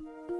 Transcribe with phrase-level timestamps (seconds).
[0.00, 0.37] 希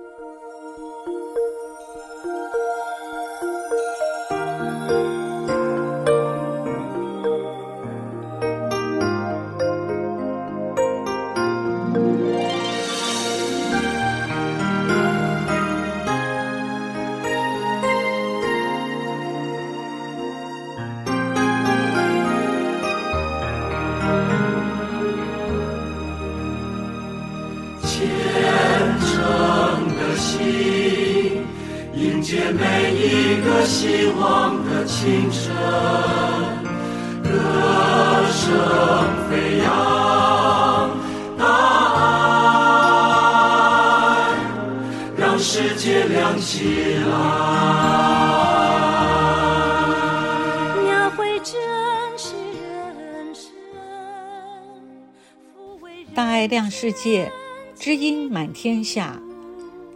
[56.80, 57.32] 世界，
[57.77, 59.20] 知音满天下。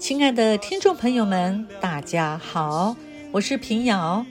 [0.01, 2.97] 亲爱的听众朋友们，大家好。
[3.31, 4.27] 我是平遥，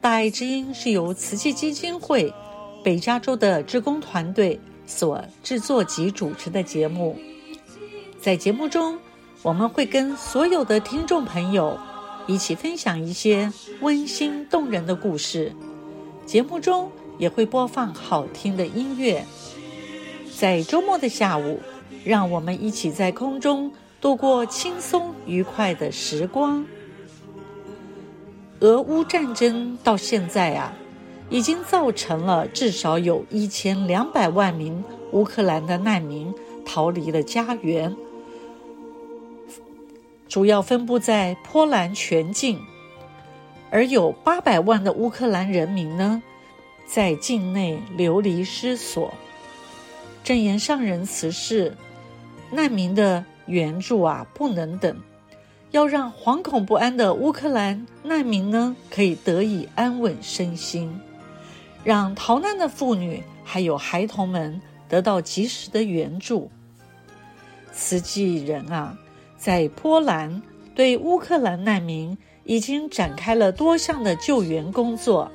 [0.00, 2.32] 大爱之音是由慈济基金会
[2.82, 7.18] 北加州的志工团队所制作及主持的节目。
[8.18, 8.98] 在节目中，
[9.42, 11.78] 我们会跟所有的听众朋友
[12.26, 15.52] 一起分享一些温馨动人的故事。
[16.24, 19.22] 节目中也会播放好听的音乐。
[20.34, 21.60] 在周末的下午，
[22.04, 26.64] 让我们一起在空中度过轻松愉快的时光。
[28.60, 30.72] 俄乌战争到现在啊，
[31.30, 36.32] 已经造成了至少有一千两百万名乌克兰的难民
[36.64, 37.94] 逃离了家园，
[40.28, 42.60] 主要分布在波兰全境，
[43.70, 46.22] 而有八百万的乌克兰人民呢，
[46.86, 49.12] 在境内流离失所。
[50.22, 51.76] 正言上人辞世，
[52.52, 54.96] 难民的援助啊，不能等。
[55.72, 61.00] 要让惶恐不安的乌克兰难民呢，可以得以安稳身心，
[61.82, 66.50] 让逃难的妇女还有孩童们得到及时的援助。
[67.72, 68.94] 慈济人啊，
[69.38, 70.42] 在波兰
[70.74, 75.32] 对乌克兰难民已经展开了多项的救援工作，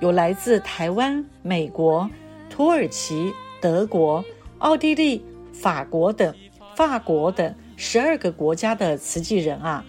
[0.00, 2.10] 有来自台湾、美国、
[2.50, 4.22] 土耳其、德国、
[4.58, 5.24] 奥地利、
[5.60, 6.34] 法国等，
[6.76, 7.54] 法国等。
[7.78, 9.84] 十二个国家的慈济人啊，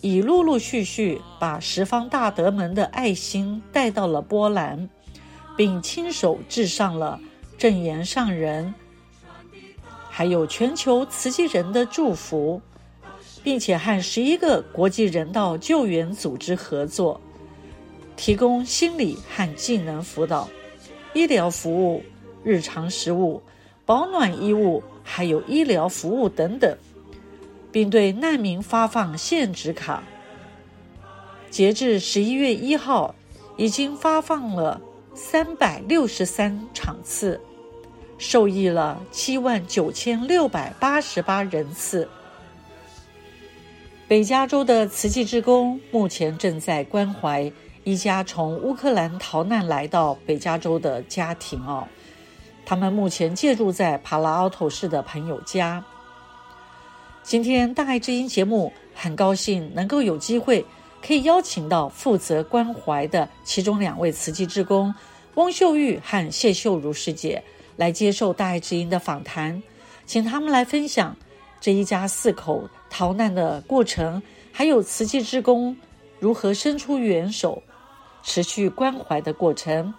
[0.00, 4.88] 已陆陆续续把十方大德们的爱心带到了波兰，
[5.56, 7.18] 并亲手致上了
[7.58, 8.72] 正言上人，
[10.08, 12.62] 还有全球慈济人的祝福，
[13.42, 17.20] 并且和十一个国际人道救援组织合作，
[18.14, 20.48] 提供心理和技能辅导、
[21.12, 22.04] 医疗服务、
[22.44, 23.42] 日常食物、
[23.84, 24.82] 保暖衣物。
[25.04, 26.78] 还有医疗服务等等，
[27.72, 30.04] 并对难民发放限值卡。
[31.50, 33.16] 截至十一月一号，
[33.56, 34.80] 已经发放了
[35.12, 37.40] 三百六十三场次，
[38.16, 42.08] 受益了七万九千六百八十八人次。
[44.06, 47.50] 北加州的慈济志工目前正在关怀
[47.82, 51.88] 一家从乌克兰逃难来到北加州的家庭哦。
[52.64, 55.84] 他们目前借住在帕拉奥特市的朋友家。
[57.22, 60.64] 今天大爱之音节目很高兴能够有机会
[61.00, 64.92] 可以邀请到负责关怀的其中两位慈济志工
[65.34, 67.42] 翁秀玉和谢秀如师姐
[67.76, 69.62] 来接受大爱之音的访谈，
[70.04, 71.16] 请他们来分享
[71.60, 75.76] 这一家四口逃难的过程，还有慈济志工
[76.18, 77.62] 如何伸出援手、
[78.22, 79.94] 持续关怀的过程。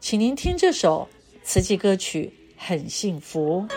[0.00, 1.08] 请您听这首。
[1.44, 3.68] 慈济歌曲很幸福。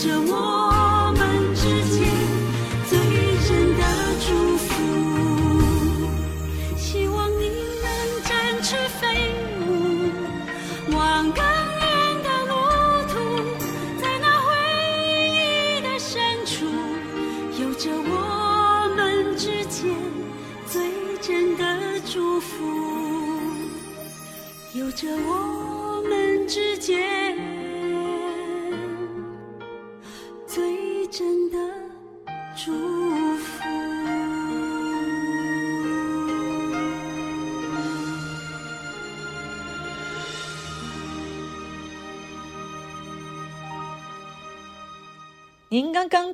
[0.00, 0.59] 着我。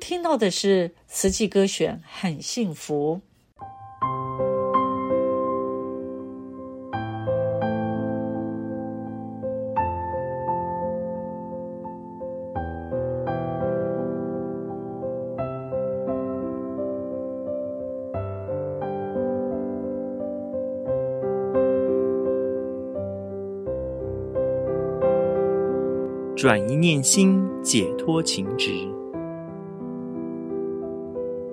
[0.07, 3.19] 听到的是慈济歌选《很幸福》。
[26.37, 28.87] 转一念心，解脱情执；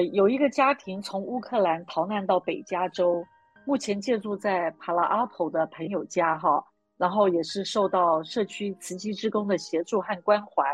[0.00, 3.24] 有一个家庭从乌克兰逃难到北加州，
[3.64, 6.64] 目前借住在帕拉阿婆的朋友家，哈，
[6.96, 10.64] 然后也是受到社区慈济之工的协助和关怀。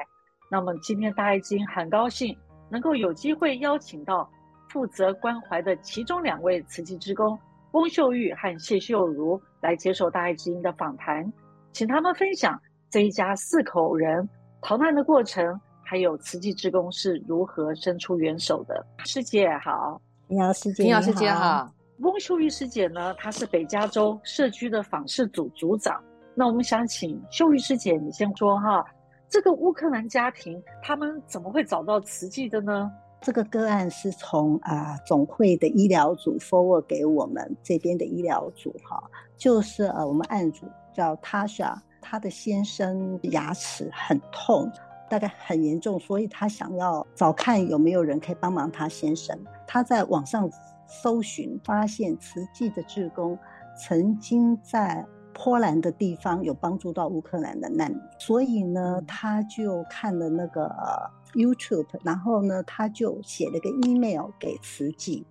[0.50, 2.36] 那么今天大爱基金很高兴
[2.70, 4.30] 能够有机会邀请到
[4.68, 7.38] 负责关怀的其中两位慈济之工
[7.72, 11.32] 翁秀玉和谢秀如来接受大爱基金的访谈，
[11.72, 12.60] 请他们分享
[12.90, 14.28] 这一家四口人
[14.60, 15.58] 逃难的过程。
[15.92, 18.82] 还有慈济志工是如何伸出援手的？
[19.04, 21.70] 师姐好，你好，师姐，你好，师姐好。
[21.98, 26.02] 翁秀玉师姐呢，她是北加州社区的访视组组长，
[26.34, 28.82] 那我们想请秀玉师姐，你先说哈，
[29.28, 32.90] 这个乌克兰家庭他们怎么会找到慈济的呢？
[33.20, 38.98] 这个个案是从啊总会的医疗组 forward 给我们这边的医疗组哈，
[39.36, 44.72] 就是呃我们案主叫 Tasha，她的先生牙齿很痛，
[45.12, 49.38] 大概很严重，所以他想要找看有没有人可以帮忙他先生。
[49.66, 50.50] 他在网上
[50.86, 53.38] 搜寻，发现慈济的志工
[53.76, 55.04] 曾经在
[55.34, 60.74] 波兰的地方有帮助到乌克兰的难民，所以呢，他就看了那个。
[61.34, 65.26] YouTube，然后呢，他就写了个 email 给慈济。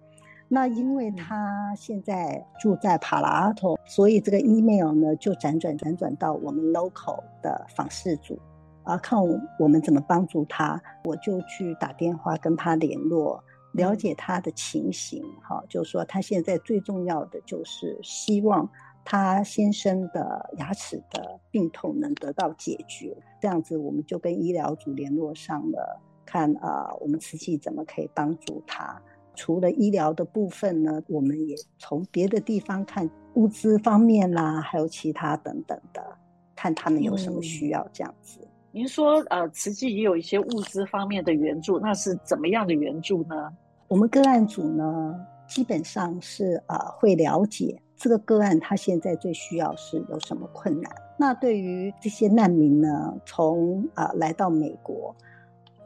[0.47, 8.39] 那因为他现在住在帕拉阿托，所以这个 email 呢就辗转辗转到我们 local 的访视组，
[8.83, 9.19] 啊，看
[9.59, 10.81] 我们怎么帮助他。
[11.03, 15.23] 我就去打电话跟他联络，了解他的情形。
[15.41, 18.69] 哈，就说他现在最重要的就是希望。
[19.03, 29.01] 他先生的牙齿的病痛能得到解决，这样子我们就跟医疗组联络上了，看啊、呃，我们慈济怎么可以帮助他。
[29.33, 36.15] 除了医疗的部分呢，我们也从别的地方看物资方面啦，还有其他等等的，
[36.55, 38.39] 看他们有什么需要这样子。
[38.43, 43.51] 嗯、您说呃，慈济也有一些物资方面的援助，那是怎么样的援助呢？
[43.89, 45.13] 我们个案组呢，
[45.45, 47.77] 基本上是呃会了解。
[47.97, 50.89] 这个个案他现在最需要是有什么困难？
[51.19, 55.13] 那对于这些难民呢，从、呃、来到美国，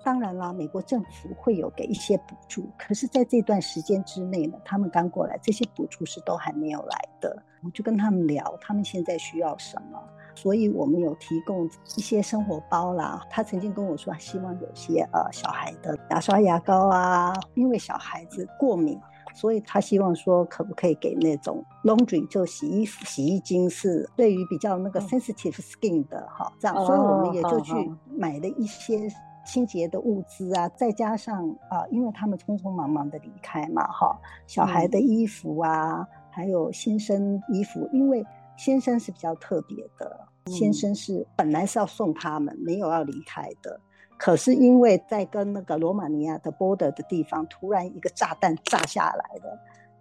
[0.03, 7.35] 当然啦，美国政府会有给一些补助，可是在这段时间之内呢，他们刚过来，这些补助是都还没有来的。
[7.63, 9.99] 我就跟他们聊，他们现在需要什么，
[10.35, 11.65] 所以我们有提供
[11.97, 13.25] 一些生活包啦。
[13.29, 18.99] 他曾经跟我说，希望有些呃小孩的牙刷、牙膏啊，因为小孩子过敏。
[19.33, 27.73] 所以他希望说，可不可以给那种 laundry 就洗衣服、洗衣精是对于比较那个 sensitive skin 的哈，这样，所以我们也就去
[28.17, 29.09] 买了一些
[29.45, 38.25] 清洁的物资啊，再加上啊，因为他们匆匆忙忙的离开嘛，哈，小孩的衣服啊，还有新生衣服，因为
[38.57, 43.79] 先生是比较特别的，先生是本来是要送他们，没有要离开的。
[44.17, 49.59] 可是因为在跟那个罗马尼亚的 border 的地方，突然一个炸弹炸下来了，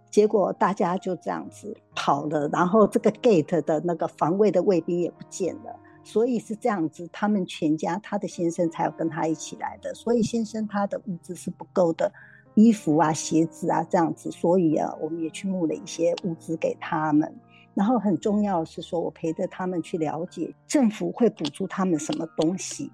[0.09, 12.09] 结果大家就这样子跑了，然后这个 gate 的那个防卫的卫兵也不见了，所以是这样子，他们全家他的先生才要跟他一起来的，所以先生他的物资是不够的，
[12.53, 17.35] 衣服啊、鞋子啊这样子，所以啊，我们也去募了一些物资给他们，
[17.75, 22.89] 然后很重要是说，我陪着他们去了解政府会补助他们什么东西。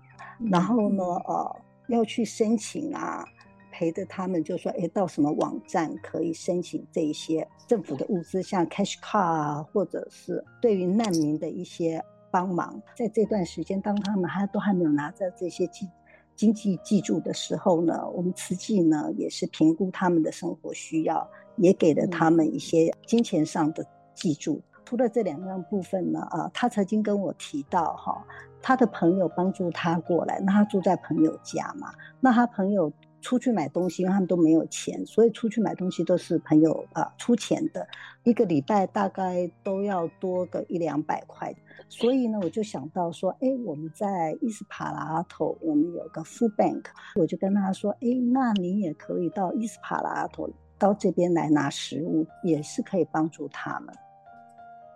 [0.52, 1.56] 然后呢，呃，
[1.88, 3.24] 要去申请啊，
[3.72, 12.82] 陪着他们就说，哎，到什么网站可以申请这一些政府的物资，像 cash car 啊，或者是对于难民的一些帮忙。
[12.98, 15.88] 在这段时间，当他们还都还没有拿着这些经
[16.36, 23.86] 经济济助的时候呢，我们慈济呢也是评估他们的生活需要，也给了他们一些金钱上的
[24.16, 24.60] 济助。
[24.86, 28.26] 除了这两样部分呢，啊，他曾经跟我提到哈。
[28.64, 31.92] 他的朋友帮助他过来，那他住在朋友家嘛？
[32.20, 37.88] 那他朋友出去买东西，因为他们都没有钱，所以出去买东西都是朋友啊、出钱的。
[38.22, 41.52] 一个礼拜大概都要多个一两百块，
[41.90, 46.84] 所以呢，我就想到说，哎，我们在伊斯帕拉头，我们有个 food bank，
[47.16, 50.48] 我就跟他说，哎，那你也可以到伊斯帕拉头
[50.78, 53.92] 到这边来拿食物，也是可以帮助他们。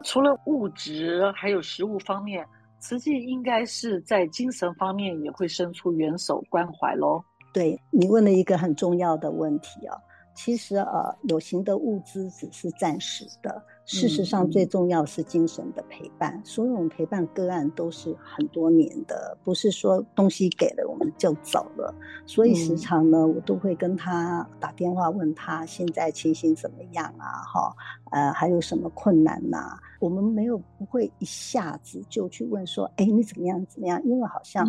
[0.03, 2.45] 除了物质，还有食物方面。
[2.77, 7.23] 慈济应该是在精神方面也会伸出援手关怀喽。
[7.51, 9.97] 对，你问了一个很重要的问题啊，
[10.35, 13.59] 其实呃，有形的物资只是暂时的。
[13.85, 16.33] 事实上，最重要是精神的陪伴。
[16.33, 21.93] 嗯、所以我们陪伴个案都是很多年的，不是说东西给了我们就走了。
[22.25, 27.45] 所以时常呢，我都会跟他打电话问他现在情形怎么样啊？
[27.53, 27.75] 哈，
[28.11, 29.79] 呃，还有什么困难呐、啊？
[29.99, 34.01] 我们没有不会一下子就去问说，哎，你怎么样怎么样？
[34.03, 34.65] 因为好像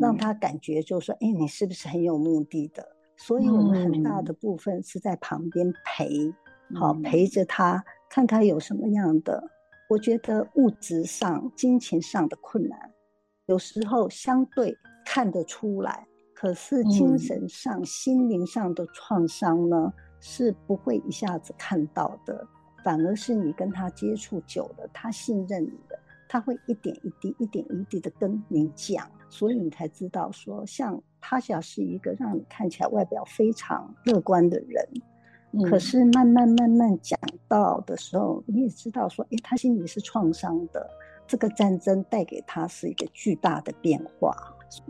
[0.00, 2.84] 让他感觉就是说，哎，你是不是很有目的的？
[3.16, 6.32] 所以我们很大的部分是在旁边陪，
[6.74, 7.84] 好陪着他。
[8.10, 9.42] 看他有什么样的，
[9.88, 12.78] 我觉得物质上、金钱上的困难，
[13.46, 22.46] 有时候相对看得出来，可是精神上、嗯、心灵上的创伤呢，是不会一下子看到的，
[22.82, 25.98] 反而是你跟他接触久了，他信任你的，
[26.28, 34.88] 他会一点一滴、一点一滴的跟你讲，所以你才知道说，像他想是一个让你看起来外表非常乐观的人。
[35.68, 40.88] 可是慢慢慢慢讲到的时候，你也知道说，哎，他心里是创伤的，
[41.26, 44.36] 这个战争带给他是一个巨大的变化。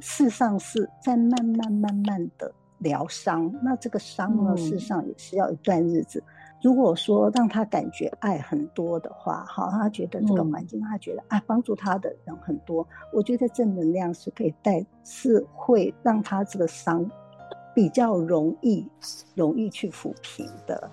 [0.00, 6.18] 事实上是在慢慢慢慢的疗伤，那这个伤呢，事实上也是要一段日子。
[6.18, 17.08] 嗯如果说让他感觉爱很多的话，哈，他觉得这个环境，他觉得啊帮助他的人很多，我觉得正能量是可以带，是会让他这个伤
[17.74, 18.86] 比较容易
[19.34, 20.90] 容易去抚平的。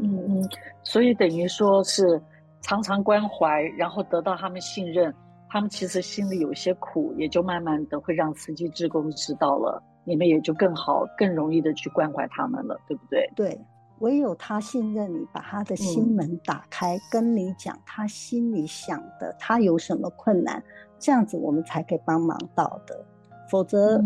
[0.00, 0.48] 嗯嗯，
[0.82, 2.20] 所以等于说是
[2.60, 5.12] 常常关怀，然后得到他们信任，
[5.48, 13.28] 他们其实心里有些苦，也就慢慢的会让慈济志工知道了，你们也就更好、更容易的去关怀他们了，对不对？
[13.34, 13.60] 对。
[14.00, 20.62] 唯有他信任你，把他的心门打开，嗯、跟你讲他心里想的，他有什么困难，
[21.00, 23.04] 这样子我们才可以帮忙到的。
[23.50, 24.02] 否则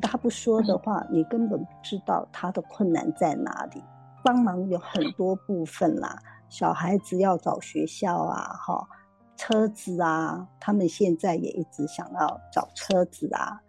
[0.00, 3.82] 他不说的话，嗯、你根本不知道他的困难在哪里。
[4.24, 8.88] 帮忙有很多部分啦，小孩子要找学校啊，哈，
[9.36, 13.60] 车子啊，他们现在也一直想要找车子啊。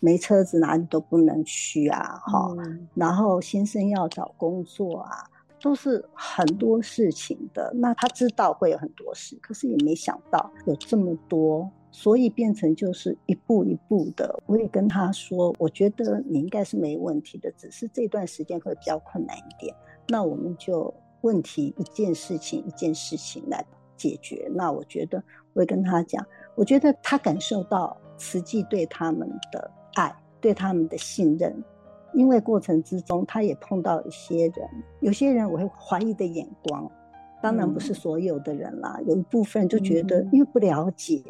[0.00, 5.24] 没车子哪里都不能去啊，哈、嗯，然后先生要找工作啊，
[5.58, 7.72] 都是很多事情的。
[7.74, 14.42] 那他知道会有很多事，可是也没想到有这么多，所以变成就是一步一步的。
[14.46, 19.72] 我也跟他说，我觉得你应该是没问题的，只是这段时间会比较困难一点。
[20.08, 23.64] 那我们就问题一件事情一件事情来
[23.96, 24.50] 解决。
[24.52, 25.22] 那我觉得
[25.52, 29.70] 我会跟他讲，我觉得他感受到慈济对他们的。
[29.96, 31.54] 爱对他们的信任，
[32.14, 36.90] 因为过程之中他也碰到一些人，有些人我会怀疑的眼光，
[37.40, 41.22] 当然不是所有的人啦，嗯、有一部分就觉得因为不了解，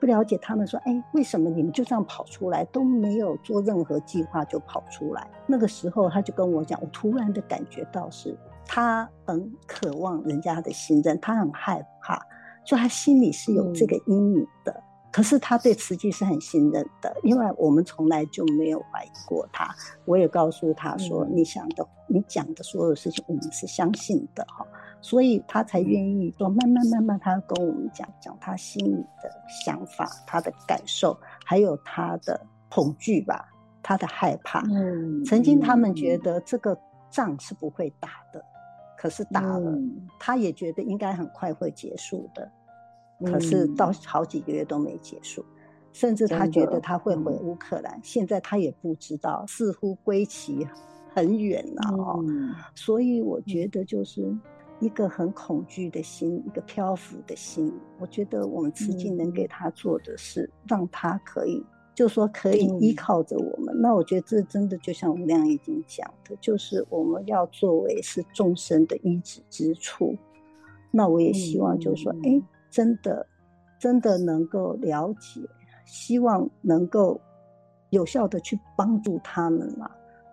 [0.00, 5.30] 不了解他们说，哎，为什么你们就这样跑出来，都没有做任何计划就跑出来？
[5.46, 12.20] 那个时候他就跟我讲，我突然的感觉到是，他很渴望人家的信任，他很害怕，
[12.64, 14.72] 就他心里是有这个阴影的。
[14.72, 19.68] 嗯可是他对慈济是很信任的，因为我们从来就没有怀疑过他。
[20.04, 24.64] 我也告诉他说：“你想的，你讲的所有事情，我们是相信的哈。”
[25.00, 29.30] 所以他才愿意说，慢慢慢慢，他跟我们讲讲他心里的
[29.64, 33.48] 想法、他的感受，还有他的恐惧吧，
[33.82, 34.60] 他的害怕。
[34.70, 36.78] 嗯，曾经他们觉得这个
[37.10, 38.44] 仗是不会打的，
[38.96, 39.78] 可是打了，
[40.18, 42.50] 他也觉得应该很快会结束的。
[43.24, 45.60] 可是到好几个月都没结束，嗯、
[45.92, 50.66] 甚至他觉得他会回乌克兰，嗯、现在他也不知道，似乎归期
[51.14, 52.24] 很远了哦。
[52.26, 54.34] 嗯、所以我觉得就是
[54.80, 57.72] 一个很恐惧的心，嗯、一个漂浮的心。
[57.98, 63.74] 我觉得我们慈济能给他做的是，让他可以，嗯、就说可以依靠着我们。
[63.76, 70.16] 嗯、那我觉得这真的就像吴亮已经讲的，就是我们要作为是众生的依止之处。
[70.90, 73.26] 那我也希望就是说，哎、真的，
[73.78, 75.40] 真的能够了解，
[75.84, 77.20] 希望能够
[77.90, 79.90] 有效的去帮助他们嘛，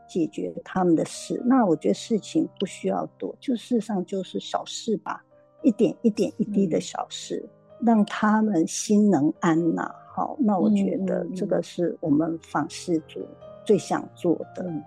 [0.08, 1.42] 解决他们的事。
[1.46, 5.24] 那我觉得事情不需要多，就事实上就是小事吧，
[5.64, 7.44] 一点一点一滴的小事，
[7.80, 9.94] 嗯、让他们心能安呐。
[10.14, 13.26] 好，那我觉得这个是我们访视组
[13.64, 14.64] 最想做的。
[14.64, 14.84] 嗯、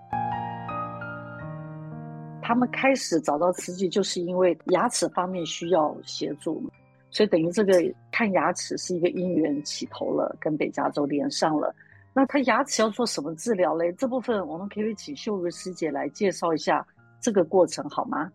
[2.41, 6.61] 他们开始找到慈济，就是因为牙齿方面需要协助。
[7.09, 7.73] 所以等于这个
[8.09, 11.73] 看牙齿是一个因缘起头了，跟北加州连上了。
[12.13, 13.91] 那他牙齿要做什么治疗嘞？
[13.93, 16.85] 这部分我们可以请秀如师姐来介绍一下
[17.19, 18.29] 这个过程好吗？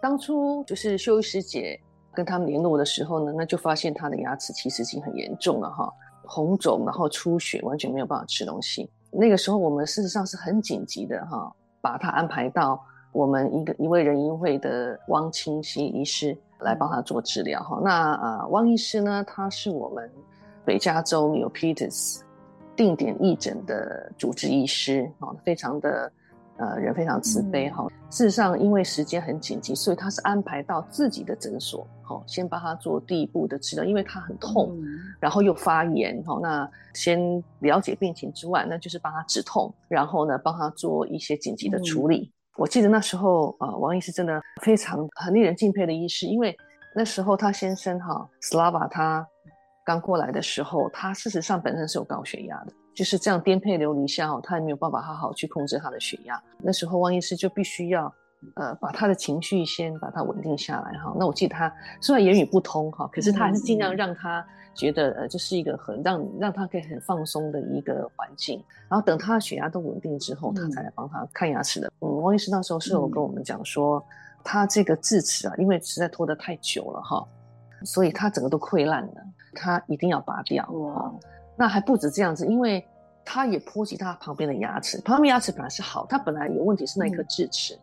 [0.00, 1.78] 当初就是秀如师姐
[2.12, 5.92] 跟他们联络的时候呢，那就发现他的牙齿其实已经很严重了哈，
[6.26, 8.90] 红肿，然后出血，完全没有办法吃东西。
[9.10, 16.36] 那个时候我们事实上是很紧急的哈，把他安排到我们一个一位仁医会的汪清溪医师。
[16.60, 17.78] 来帮他做治疗哈。
[17.84, 20.10] 那呃，汪医师呢，他是我们
[20.64, 22.20] 北加州 Milpitas
[22.76, 26.12] 定点义诊的主治医师哈，非常的
[26.56, 27.84] 呃人非常慈悲哈。
[27.84, 36.38] 嗯、事实上，因为时间很紧急，所以他是安排到自己的诊所，好，先帮他做第一步的治疗，因为他很痛，嗯、然后又发炎哈。
[36.42, 42.30] 那先了解病情之外，那就是帮他止痛，然后呢，帮他做一些紧急的处理。
[42.30, 46.56] 嗯我记得那时候，呃，王医师真的非常很令人敬佩的医师，因为
[46.94, 49.26] 那时候他先生哈斯拉瓦他
[49.84, 56.42] 刚过来的时候，他事实上本身是有高血压的，就是这样颠沛流离下，他也没有办法好好去控制他的血压。
[56.58, 58.12] 那时候汪医师就必须要。
[58.56, 61.16] 呃，把他的情绪先把他稳定下来哈。
[61.18, 68.62] 那我记得他虽然言语不通哈，可是他还是尽量让他觉得呃，这是一个很让让他可以很放松的一个环境。
[68.86, 71.90] 然后等他的血压都稳定之后，他才来帮他看牙齿的。
[72.00, 74.04] 嗯，汪医师那时候是有跟我们讲说，
[74.44, 77.26] 他这个智齿啊，因为实在拖得太久了哈，
[77.82, 79.14] 所以他整个都溃烂了。
[79.54, 80.68] 他一定要拔掉。
[80.70, 81.12] 哇，
[81.56, 82.84] 那还不止这样子，因为
[83.24, 87.80] 它也波及它旁边的牙齿，旁边牙齿本来是好，它本来有问题是那一颗智齿，嗯、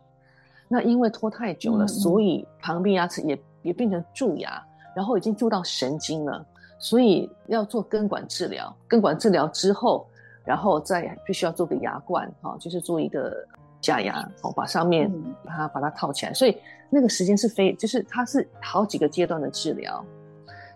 [0.68, 4.62] 那因为拖太久了，所以旁边牙齿也也变成蛀牙，
[4.94, 6.46] 然后已经蛀到神经了，
[6.78, 8.72] 所以要做根管治疗。
[8.86, 10.06] 根管治疗之后，
[10.44, 13.34] 然后再必须要做个牙冠，哈，就是做一个
[13.80, 15.10] 假牙，哦，把上面
[15.44, 16.56] 把它把它套起来，所以
[16.88, 20.04] 那个时间是非，就是它是好几个阶段的治疗。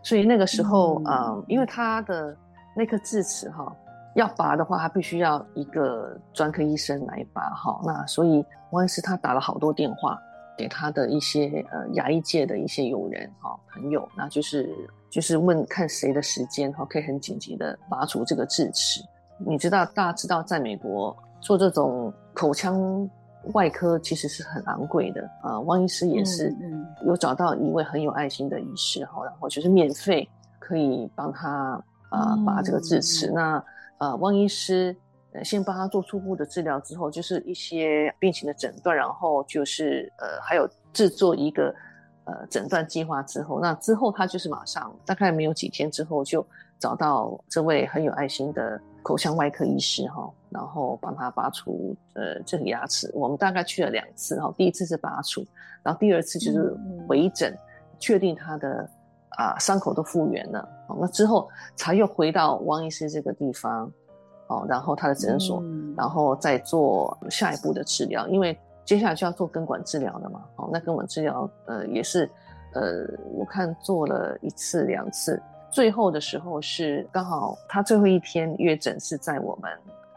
[0.07, 2.37] 所以那个时候，嗯，呃、因为他的
[2.77, 3.75] 那颗智齿哈，
[4.15, 7.81] 要拔的话，他必须要一个专科医生来拔哈。
[7.85, 10.17] 那所以王医师他打了好多电话
[10.57, 14.73] 给他的一些呃牙医界的一些友人哈朋友，那就是
[15.11, 19.03] 就是问看谁的时间哈可以很紧急的拔除这个智齿。
[19.39, 23.11] 你知道，大家知道，在美国做这种口腔。
[23.55, 26.55] 外科其实是很昂贵的啊，汪医师也是
[27.05, 30.29] 有找到一位很有爱心的医师哈，然后就是免费
[30.59, 33.31] 可以帮他啊拔这个智齿。
[33.31, 33.63] 那
[33.99, 34.95] 呃，汪医师
[35.45, 41.75] 先帮他做初步的治疗之后，就是一些病情的诊断，然后就是呃还有制作一个
[42.25, 46.45] 呃诊断计划之后，那之后他就是马上大概没有几天之后就
[46.79, 48.81] 找到这位很有爱心的。
[49.07, 53.09] 口腔外科医师哈，然后帮他拔除呃这个牙齿。
[53.15, 55.47] 我们大概去了两次哈，第一次是拔除，
[55.85, 57.59] 然后第二次就是回诊，嗯、
[58.01, 58.91] 确定他的
[59.39, 60.69] 啊伤口都复原了。
[61.01, 63.89] 那之后才又回到汪医师这个地方，
[64.49, 68.27] 哦，然后他的诊所，嗯、然后再做下一步的治疗。
[68.27, 70.43] 因为接下来就要做根管治疗了嘛。
[70.57, 72.29] 哦，那根管治疗呃也是
[72.75, 75.41] 呃我看做了一次两次。
[75.77, 79.71] 最后的时候是刚好他最后一天约诊是在我们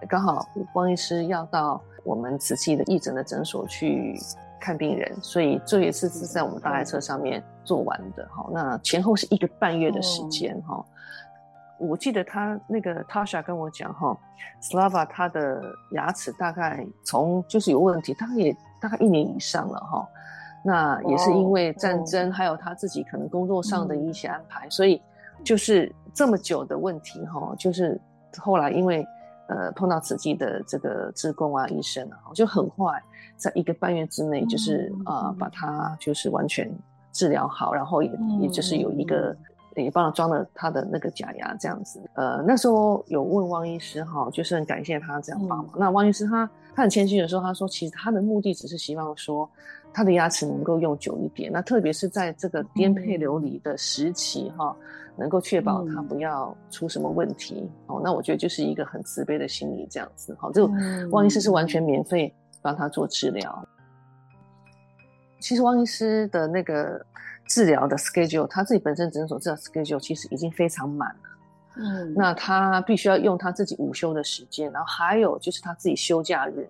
[0.07, 4.17] 刚好汪医师要到我们慈济的义诊的诊所去
[4.57, 8.49] 看病人，所以这一次是在我们大爱车上面做完的哈。
[8.53, 10.81] 那前后是一个半月的时间哈。
[11.77, 14.17] 我记得他那个 Tasha 跟我讲哈
[14.61, 20.07] ，Slava 他的牙齿大概从就是有问题，大概也大概一年以上了哈。
[20.63, 25.01] 那也是因为战争，还有他自己可能工作上的一些安排，所以。
[25.43, 27.99] 就是这么久的问题哈，就是
[28.37, 29.05] 后来因为
[29.47, 33.01] 呃碰到慈济的这个职工啊医生啊，就很快
[33.35, 36.69] 在一个半月之内，就是啊、呃、把它就是完全
[37.11, 39.35] 治疗好，然后也也就是有一个
[39.75, 42.01] 也帮他装了他的那个假牙这样子。
[42.13, 45.69] 呃那时候有问汪医师哈，就是很感谢他这样帮忙。
[45.77, 49.49] 那汪医师他他很谦虚的时候，他说其实他的目的只是希望说
[49.93, 54.75] 他的牙齿能够用久一点，那特别是在这个颠沛流离的时期哈。
[55.17, 60.73] 能够确保他不要出什么问题，嗯、哦，那我觉得就是一个很慈悲的心理这样子，好，这个
[61.11, 63.67] 汪医师是完全免费帮他做治疗。
[65.39, 67.03] 嗯、其实汪医师的那个
[67.47, 71.29] 治疗的 schedule，他自己本身诊所治疗 schedule 其实已经非常满了，
[71.77, 76.69] 嗯，那他必须要用他自己午休的时间，然后还有就是他自己休假日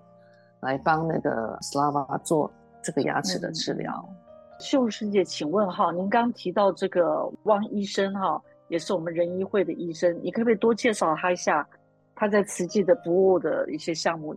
[0.62, 2.51] 来帮那个 Slava 做
[2.82, 4.05] 这个牙齿的治疗。
[4.08, 4.15] 嗯
[4.60, 11.65] 秀师姐，请问哈，您刚提到这个汪医生哈，也是我们仁医会的医生，你可不可以多介绍他一下
[12.13, 14.36] 他在慈济的服务的一些项目？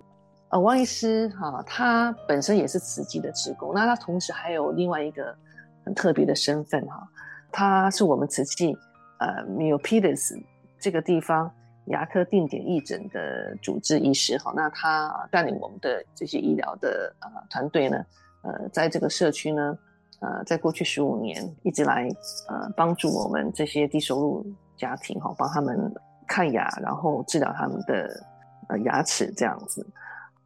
[0.53, 5.35] 呃，汪医师哈，他本身也是慈济的职工，那他同时还有另外一个
[5.83, 7.09] 很特别的身份哈，
[7.51, 8.77] 他是我们慈济
[9.19, 10.38] 呃 Milpitas
[10.79, 11.51] 这个地方
[11.87, 18.05] 牙科定点义诊的主治医师哈，那他带领我们的这些医疗的呃团队呢，
[18.43, 19.77] 呃，在这个社区呢。
[20.21, 22.09] 呃，在过去十五年一直来
[22.49, 25.93] 呃帮助我们这些低收入家庭哈，帮他们
[26.29, 28.25] 看牙，然后治疗他们的
[28.69, 29.85] 呃牙齿这样子。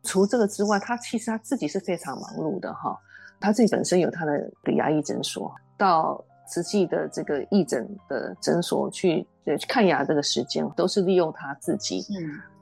[0.06, 2.96] 除这个之外，他其实他自己是非常忙碌的哈。
[3.40, 12.06] 他自己本身有他的个牙医诊所，到慈济的这个义诊的诊所去去看牙这个时间，都是利用他自己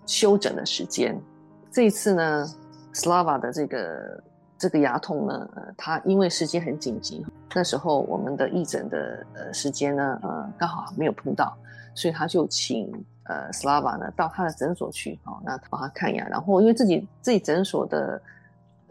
[0.06, 1.14] 休整的时间。
[1.14, 1.22] 嗯、
[1.70, 2.46] 这一次呢
[2.94, 4.24] ，Slava 的这个。
[4.56, 11.54] 这个牙痛呢，呃，他因为时间很紧急，那时候我们的义诊的呃时间呢，呃，刚好没有碰到，
[11.92, 12.90] 所以他就请
[13.24, 16.26] 呃 Slava 呢到他的诊所去，哦，那帮他看牙。
[16.28, 18.20] 然后因为自己自己诊所的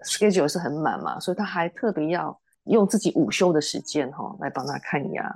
[0.04, 5.34] schedule 是很满嘛，所以他还特别要用自己午休的时间哈，哦，来帮他看牙。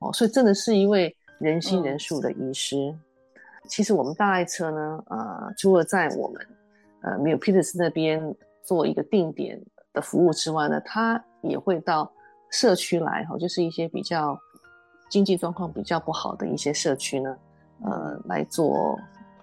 [0.00, 2.76] 哦，所以真的是一位仁心仁术的医师。
[2.76, 3.00] 嗯、
[3.68, 6.46] 其实我们大爱车呢，呃，除了在我们
[7.02, 8.34] 呃 Milpitas 那边。
[8.64, 9.60] 做一个定点
[9.92, 12.08] 的服务之外呢，他也会到
[12.48, 14.38] 社区来哈，就是一些比较
[15.10, 17.36] 经济状况比较不好的一些社区呢，
[17.84, 18.98] 呃，来做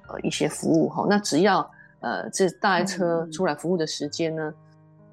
[0.07, 1.05] 呃一些服务哈。
[1.09, 1.69] 那只要
[2.01, 4.55] 呃这大爱车出来服务的时间呢，嗯、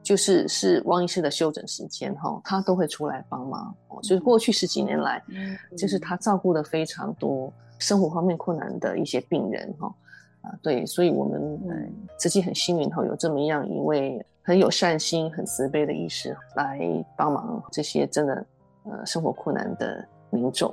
[0.03, 3.75] 就是是汪医师的休诊时间哈，他都会出来帮忙。
[3.89, 5.23] 哦就是过去十几年来，
[5.77, 9.93] 就是他照顾了非常多生活方面困难的一些病人哈。
[10.43, 16.79] 啊，对，所以我们嗯，自己很幸运哈，有这么样一位很有善心、很慈悲的医师来
[17.17, 18.47] 帮忙这些真的
[18.85, 20.73] 呃生活困难的民众。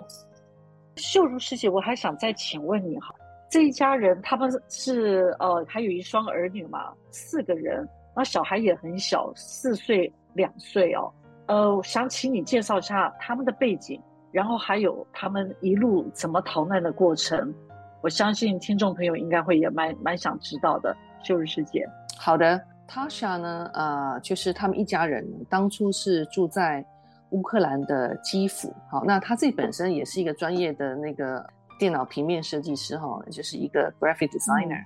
[0.96, 3.14] 秀如师姐，我还想再请问你哈，
[3.50, 11.12] 这一家人他们是呃还有一双儿女嘛，四个人，那小孩也很小，四岁两岁哦。
[11.48, 14.02] 呃，我想请你介绍一下他们的背景，
[14.32, 17.54] 然后还有他们一路怎么逃难的过程。
[18.02, 20.96] 我相信听众朋友应该会也蛮蛮想知道的。
[21.24, 26.86] 秀如师姐，好的，Tasha 呢，呃，就是他们一家人当初是住在
[27.34, 28.74] 乌克兰的基辅。
[28.90, 31.46] 好，那他自己本身也是一个专业的那个
[31.78, 34.82] 电脑平面设计师哈，就是一个 graphic designer。
[34.82, 34.86] 嗯、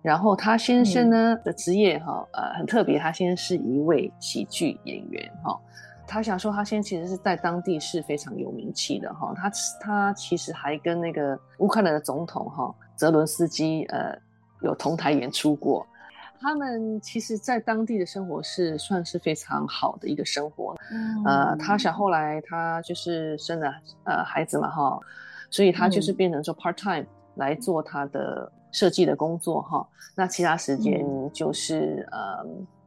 [0.00, 5.58] 然后他先生呢、嗯、的职业哈，呃，很特别，他先生是一位喜剧演员哈。
[6.06, 9.32] 他想说，他现在其实是在当地是非常有名气的哈。
[9.36, 9.50] 他
[9.80, 14.16] 他其实还跟那个乌克兰的总统哈泽伦斯基呃
[14.62, 15.86] 有同台演出过。
[16.40, 20.74] 他们其实，在当地的生活是算是非常好的一个生活。
[20.90, 23.72] 嗯，呃，他想后来他就是生了
[24.04, 24.98] 呃孩子嘛哈，
[25.50, 29.86] 所以他就是变成说 part time 来做他的设计的工作哈。
[30.14, 32.44] 那其他时间就是呃。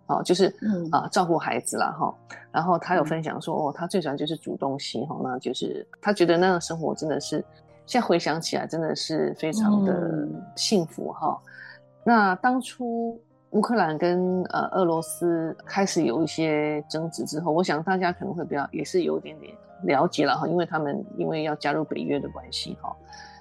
[0.07, 0.53] 哦，就是
[0.91, 2.13] 啊，照顾孩子啦哈。
[2.51, 5.17] 然后他有分享说，哦，他最喜欢就是煮东西哈。
[5.23, 7.37] 那就是他觉得那个生活真的是，
[7.85, 11.41] 现在回想起来真的是非常的幸福哈。
[12.03, 13.17] 那当初
[13.53, 22.95] 乌克兰跟呃俄罗斯开始有一些争执之后，我想大家可能会比较也是有一点点了解了哈，因为他们因为要加入北约的关系哈。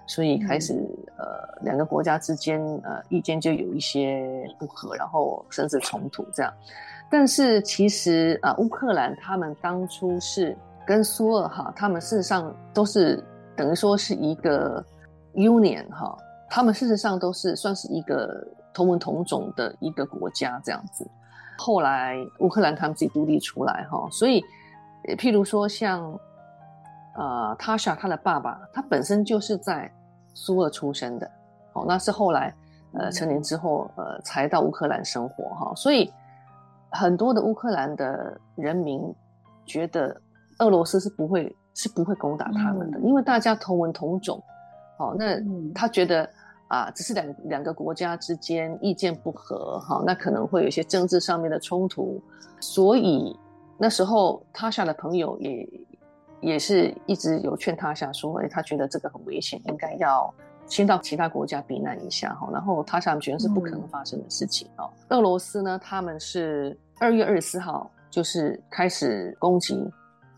[0.04, 0.74] 所以开始，
[1.16, 6.52] 呃，两个国家之间，呃，意见就有一些不合，然后甚至冲突这样。
[7.08, 13.22] 但是其实，啊、呃，乌克兰他们当初是跟苏俄哈，他们事实上都是
[13.56, 14.84] 等于说是一个
[15.34, 16.18] union 哈，
[16.50, 21.08] 他们事实上都是算是一个同文同种的一个国家这样子。
[21.58, 24.44] 后来乌克兰他们自己独立出来哈，所以，
[25.16, 26.18] 譬如说像。
[27.14, 29.92] 呃，Tasha 他的爸爸，他本身就是在
[30.32, 31.30] 苏俄出生的，
[31.74, 32.54] 哦，那是后来
[32.94, 36.10] 呃成年之后呃才到乌克兰生活哈、哦，所以
[36.90, 39.14] 很多的乌克兰的人民
[39.66, 40.18] 觉得
[40.60, 44.42] 俄罗斯是不会是不会攻打他们的，嗯、因为大家同文同种，
[44.96, 45.36] 哦，那
[45.74, 46.26] 他觉得
[46.72, 52.20] 啊，只是两两个国家之间意见不合哈、哦，那可能会有一些政治上面的冲突，
[52.60, 53.36] 所以
[53.76, 55.68] 那时候 Tasha 的朋友也。
[56.44, 60.28] 也是一直有劝他下说，哎，他觉得这个很危险，应该要
[60.66, 62.50] 先到其他国家避难一下哈。
[62.52, 64.90] 然后他想觉得是不可能发生的事情哦。
[65.08, 69.88] 嗯、俄罗斯呢，他们是二月二十四号就是开始攻击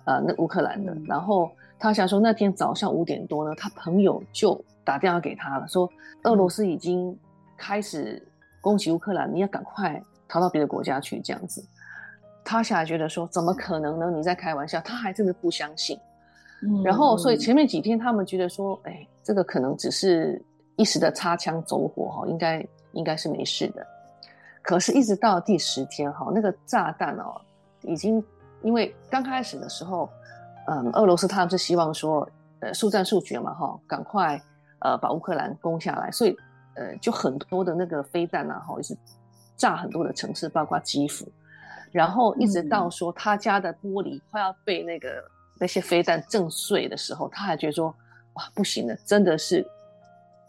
[0.04, 0.92] 呃那乌克兰的。
[0.92, 5.90] 嗯、然后他想说那天早上五点多呢，他朋友就打电话给他了，说
[6.24, 7.16] 俄罗斯已经
[7.56, 8.22] 开始
[8.60, 11.64] 攻击乌克兰，你要赶快逃到别的国家去这样子。
[12.44, 14.10] 他下来觉得说，怎么可能呢？
[14.10, 15.98] 你在开玩笑，他还真的不相信。
[16.62, 20.40] 嗯，然后所以前面几天他们觉得说，哎，这个可能只是
[20.76, 23.86] 一时的擦枪走火哈，应该应该是没事的。
[24.60, 27.40] 可是，一直到第十天哈，那个炸弹哦，
[27.82, 28.22] 已经
[28.62, 30.08] 因为刚开始的时候，
[30.66, 32.26] 嗯，俄罗斯他们是希望说，
[32.60, 34.40] 呃，速战速决嘛哈，赶快
[34.84, 36.36] 呃把乌克兰攻下来，所以
[36.76, 38.96] 呃就很多的那个飞弹啊哈，也是
[39.56, 41.26] 炸很多的城市，包括基辅。
[41.90, 45.24] 然后一直到说他家的玻璃快要被那个
[45.60, 47.94] 那些飞弹震碎的时候，他还觉得说
[48.34, 49.64] 哇不行了，真的是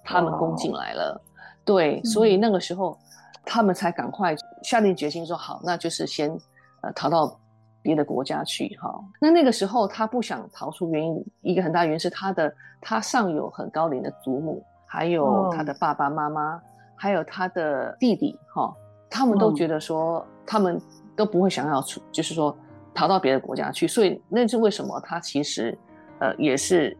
[0.03, 1.13] 他们攻进来了。
[1.13, 1.21] 哦、
[1.63, 2.97] 对，所以那个时候
[3.45, 6.35] 他们才赶快下定决心说好，那就是先
[6.81, 7.39] 呃逃到
[7.85, 8.99] 别的国家去哈。
[9.21, 16.61] 那那个时候他不想逃出原因，一个很大原因是他的他上有很高龄的祖母，还有他的爸爸妈妈，哦、
[16.95, 18.75] 还有他的弟弟哈，
[19.09, 20.81] 他们都觉得说他们。
[21.17, 22.53] 都不会想要出，就是说
[22.93, 25.73] 逃到别的国家去，所以那是为什么他其实，
[26.19, 26.93] 呃，也是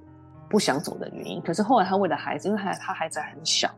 [0.47, 1.41] 不想走的原因。
[1.41, 3.69] 可是后来他为了孩子，因为他他孩子还很小，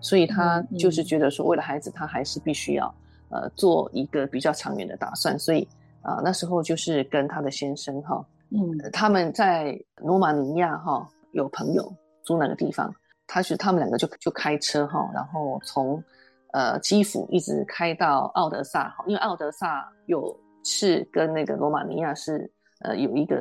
[0.00, 2.94] 所以他就是觉得说为了孩子，他还是必须要
[3.30, 5.36] 呃做一个比较长远的打算。
[5.36, 5.66] 所以
[6.02, 11.92] 啊、呃，那时候就是跟他的先生哈，嗯，他们在罗马尼亚哈有朋友
[12.24, 12.92] 住那个地方，
[13.26, 16.02] 他是他们两个就就开车哈，然后从。
[16.52, 23.38] 呃，基辅一直开到奥德萨哈，因为奥德萨有是跟那个罗马尼亚是呃有一个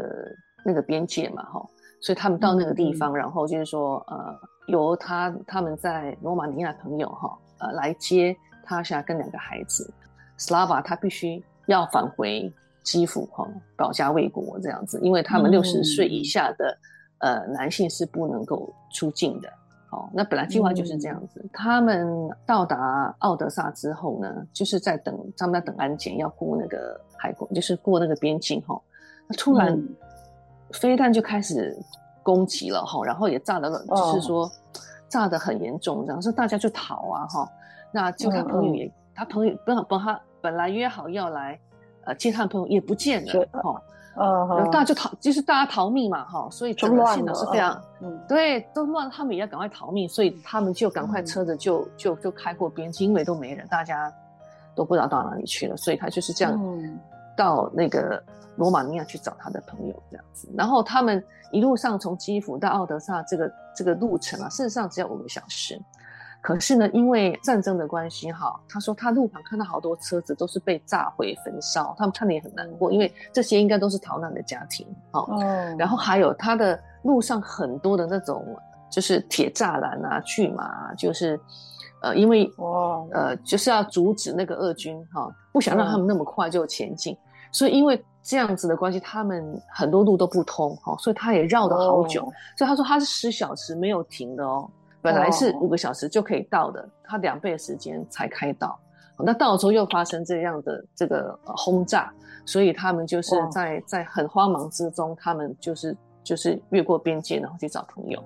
[0.64, 1.60] 那个边界嘛，哈，
[2.04, 9.92] 所以他们到那个地方，嗯、然后就是说呃由他他们在罗马尼亚朋友哈呃来接他，下跟两个孩子，
[10.38, 12.52] 斯拉瓦他必须要返回
[12.84, 16.78] 基辅哈，保家卫国这样子，因为他们六十岁以下的、
[17.20, 19.50] 嗯、呃男性是不能够出境的。
[19.92, 21.40] 哦，那本来计划就是这样子。
[21.44, 28.80] 嗯、他们到达奥德萨之后呢，就是在等他们在等安检，要过那个海关，就是过那个边境哈。
[29.28, 29.90] 那突然、嗯、
[30.74, 31.76] 飞弹就开始
[32.22, 34.52] 攻击了哈，然后也炸的，就是说、哦、
[35.08, 37.50] 炸得很严重，这样说大家就逃啊哈。
[37.92, 41.60] 那就他朋友也，嗯、他朋友本本他本来约好要来
[42.06, 43.82] 呃接他的朋友也不见了哈。
[44.16, 54.12] 呃，大家就逃，就是大家逃命嘛，哈，所以整个现场是非常，嗯，对，都乱，他们也要赶快逃命，所以他们就赶快车子就、嗯、就就开过边境，因为都没人，大家
[54.76, 56.60] 都不知道到哪里去了，所以他就是这样
[57.38, 58.22] 到那个
[58.58, 61.24] 罗马尼亚去找他的朋友这样子，然后他们
[61.54, 65.80] 一路上从基辅到奥德萨这个这个路程啊，事实上只要五个小时。
[66.42, 75.38] 可是呢，因为战争的关系，哈，他说他路旁看到好多车子都是被炸毁、焚烧，他们看的也很难过，因为这些应该都是逃难的家庭，哦，
[75.78, 78.46] 然后还有他的路上很多的那种
[78.90, 81.38] 就是铁栅栏啊、巨马啊，就是
[82.02, 87.18] 呃，因为哦呃，就是要阻止那个俄军哈，不想让他们那么快就前进，
[87.52, 92.22] 所以因为这样子的关系，他们很多路都不通，哈，所以他也绕了好久，
[92.58, 94.70] 所以他说他是十小时没有停的哦。
[95.02, 98.80] 本来是五个小时就可以到的，他两倍的时间才开到。
[99.22, 102.10] 那到了之后又发生这样的这个轰炸，
[102.46, 108.24] 所以他们就是在在很慌忙之中，他们就是就是越过边界，然后去找朋友。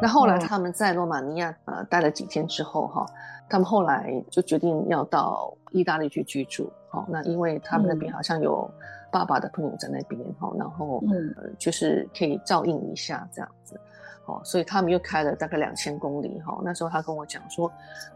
[0.00, 3.06] 那后来他们在罗马尼亚呃待了几天之后哈，
[3.48, 6.70] 他们后来就决定要到意大利去居住。
[6.90, 8.70] 好，那因为他们那边好像有
[9.10, 13.80] 爸爸的朋友在那边哈，然后呃就是可以照应一下这样子。
[14.28, 16.60] 哦，所以他们又开了大概两千公里哈。
[16.62, 17.72] 那时候他跟我讲说，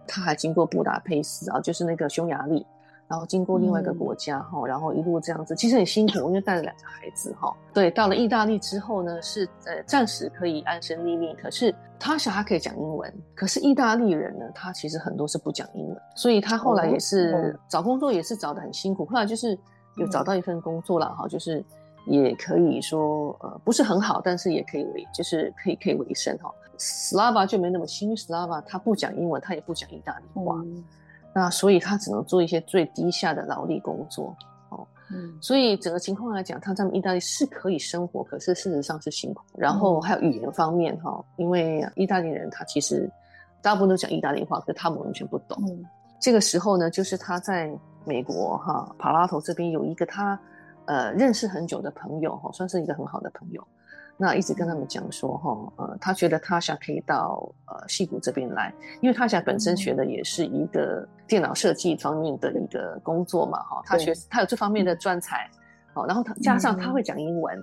[0.06, 2.66] 他还经过布达佩斯啊，就是那个匈牙利，
[3.08, 7.50] 然后经过另外一个国家哈，嗯、然后一路这样子，其实很辛苦，因为带了两个孩子哈。
[7.72, 11.34] 对，到了意大利之后呢，是呃暂时可以安身立命。
[11.42, 19.06] 可是他想他可以讲英文，可是意大利人呢，他其实很多是不讲英文，所以他后来也是找工作也是找得很辛苦。
[19.06, 19.58] 后来就是
[19.96, 21.64] 有找到一份工作了哈，就是。
[22.06, 26.52] 也可以说，呃，不是很好，但是也可以为，就是可以可以为生哈。
[26.78, 30.82] Slava 就没那么幸运，Slava 他不讲英文，他也不讲意大利话，嗯、
[31.32, 34.34] 那所以他只能做一些最低下的劳力工作
[34.70, 34.84] 哦。
[35.12, 39.42] 嗯，所以整个情况来讲，他在意大利是可以生活，可是事实上是辛苦。
[39.56, 43.08] 然后还有语言方面哈，嗯、因为意大利人他其实
[43.60, 45.56] 大部分都讲意大利话，可是他们完全不懂。
[45.68, 45.84] 嗯，
[46.20, 47.70] 这个时候呢，就是他在
[48.04, 50.36] 美国哈，帕拉头这边有一个他。
[50.86, 53.66] 呃，认识很久的朋友哈，算是一个很好的朋友。
[54.16, 65.48] 那一直跟他们讲说哈，呃，他觉得他想可以到呃戏谷这边来，因为他想本身学的也是一个电脑设计方面的一个工作嘛哈，他学他有这方面的专才，
[65.94, 67.58] 好，然后他加上他会讲英文，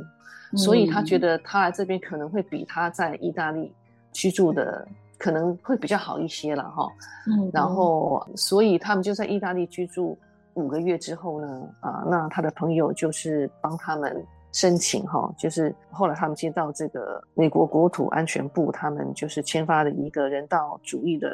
[0.58, 3.72] 所以他觉得他来这边可能会比他在意大利
[4.12, 4.86] 居住的
[5.18, 6.88] 可能会比较好一些了哈。
[7.28, 10.18] 嗯，然后所以他们就在意大利居住。
[10.60, 11.48] 五个月之后呢，
[11.80, 21.30] 啊，那他的朋友就是帮他们申请哈，就是后来他们接到这个美国国土安全部，他们就是签发的一个人道主义的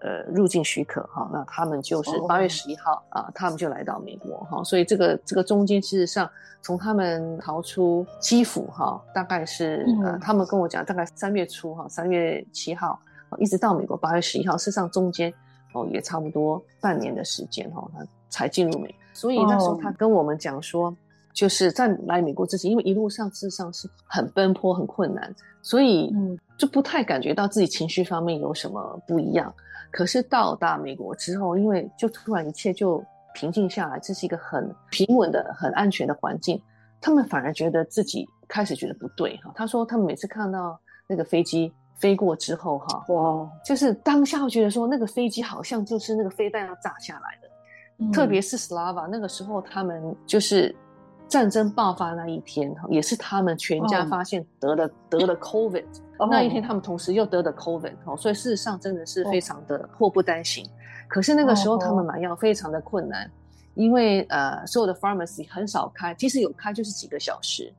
[0.00, 3.24] 呃入境许可哈，那他们就是八月十一号、oh.
[3.24, 6.30] 啊，他们就来到美国哈，所以这个这个中间事实上
[6.62, 13.00] 从他们逃出基辅哈，大概是呃，他们跟我讲大概三月初哈，三月七号
[13.38, 15.32] 一直到美国八月十一号，事实上中间
[15.72, 17.90] 哦也差不多半年的时间哈，
[18.30, 20.94] 才进入美，所以那时候他跟我们讲说，oh.
[21.34, 26.12] 就是在来美国之前，因为一路上事实上是很奔波、很困难，所以
[26.56, 29.52] 就不太感觉到自己情绪方面有什么不一样。
[29.90, 36.60] 可是到达美国之后，因为就突然一切就平静下来，这是一个很平稳的、很安全的环境，
[37.00, 39.52] 他们反而觉得自己开始觉得不对哈。
[39.54, 47.48] 他说他们每次看到那个飞机飞过之后哈，哇就是当下会觉得说那个飞机好像就是那个飞弹要炸下来的。
[48.12, 50.74] 特别是 Slava 那个时候，他们就是
[51.28, 54.92] 战争爆发那一天，也是他们全家发现得了、oh.
[55.10, 55.84] 得了 COVID、
[56.18, 56.30] oh.
[56.30, 60.66] 那一天，他们同时又得了 COVID 哦，所以事实上真的是非常的祸不单行。
[61.08, 63.30] 可是那个时候他们买药非常的困难，oh.
[63.74, 67.72] 因为呃所有的 pharmacy 很少开，即使有开就是几个小时。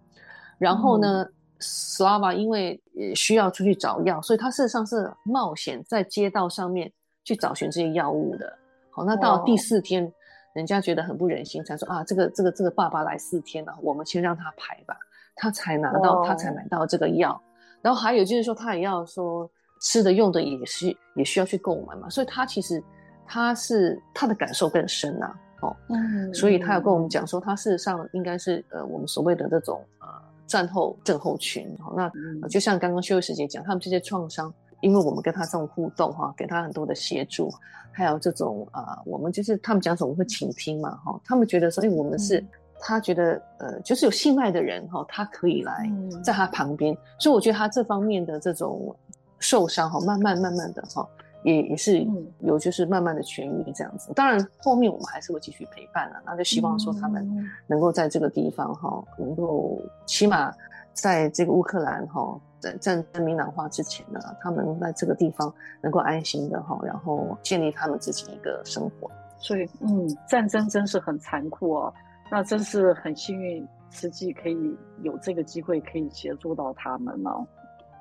[0.57, 2.79] 然后呢、oh.，Slava 因为
[3.15, 6.91] 需要出去找药，所以他事实上是冒险在街道上面
[7.23, 8.57] 去找寻这些药物的。
[8.91, 10.11] 好，那到第四天.
[10.53, 14.97] 人家觉得很不忍心，才说啊，这个这个这个爸爸来四天了，我们先让他排吧，
[15.33, 17.41] 他才拿到.他才买到这个药。
[17.81, 22.83] 然后还有就是说，他也要说吃的用的也是也需要去购买嘛，所以他其实
[23.25, 30.07] 他是他的感受更深呐、啊，哦，嗯，所以他有跟我们讲说，他事实上应该是呃我们所谓的这种呃
[30.47, 32.11] 战后症候群，哦、那、
[32.41, 37.49] 呃、就像刚刚秀慧师姐讲，他们这些创伤，因为我们跟他这种互动哈、啊，给他很多的协助，
[37.91, 42.43] 还有这种啊、呃，我们就是他们讲什么会倾听嘛，哈、哦，他们觉得说，哎，我们是。
[42.83, 45.87] 他觉得，呃，就是有信赖的人哈，他可以来
[46.23, 48.95] 在他旁边，嗯、所以我觉得他这方面的这种
[49.37, 51.07] 受伤哈，慢慢慢慢的哈，
[51.43, 52.03] 也也是
[52.39, 54.11] 有就是慢慢的痊愈这样子。
[54.15, 57.23] 当然后面我们还是会继续陪伴了，那就希望说他们
[57.67, 60.51] 能够在这个地方哈，能够起码
[60.91, 69.09] 在这个乌克兰哈，在战争明朗化之前呢，他们在这个地方能够安心的哈，然后建立他们自己一个生活。
[69.37, 71.93] 所以，嗯，战争真是很残酷哦。
[72.29, 77.45] 那真是很幸运，慈济可以有这个机会，可以协助到他们了。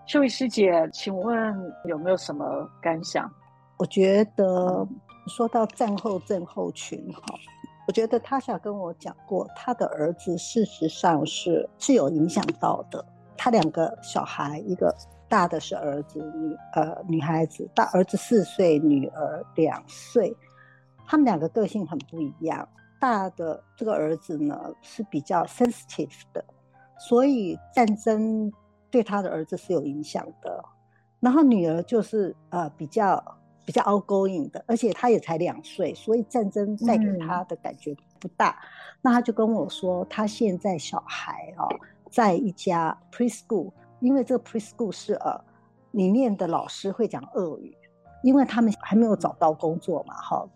[0.07, 3.29] 秀仪师姐，请问有没有什么感想？
[3.79, 4.87] 我觉得
[5.27, 7.23] 说到战后症候群哈，
[7.89, 13.03] 我觉得他想跟我讲过，他的儿子事实上是是有影响到的。
[13.43, 14.95] 他两个小孩，一个
[15.27, 20.37] 大的是儿子，女呃女孩子，大儿子四岁，女儿两岁，
[21.07, 22.69] 他们两个个性很不一样。
[23.01, 26.45] 大的这个儿子呢是比较 sensitive 的，
[26.99, 28.53] 所以战争
[28.91, 30.63] 对他的儿子是有影响的。
[31.19, 33.25] 然后女儿就是呃比较
[33.65, 38.51] 比较 outgoing 的，而且她也才两岁，所以战争带给她的感觉不大。
[38.51, 41.81] 嗯、那他就跟我说，他现在小孩啊、哦，
[42.11, 45.41] 在一家 preschool，因为这个 preschool 是呃
[45.93, 47.77] 里面的老师会讲俄语，
[48.23, 50.47] 因为他们还没有找到工作嘛，哈。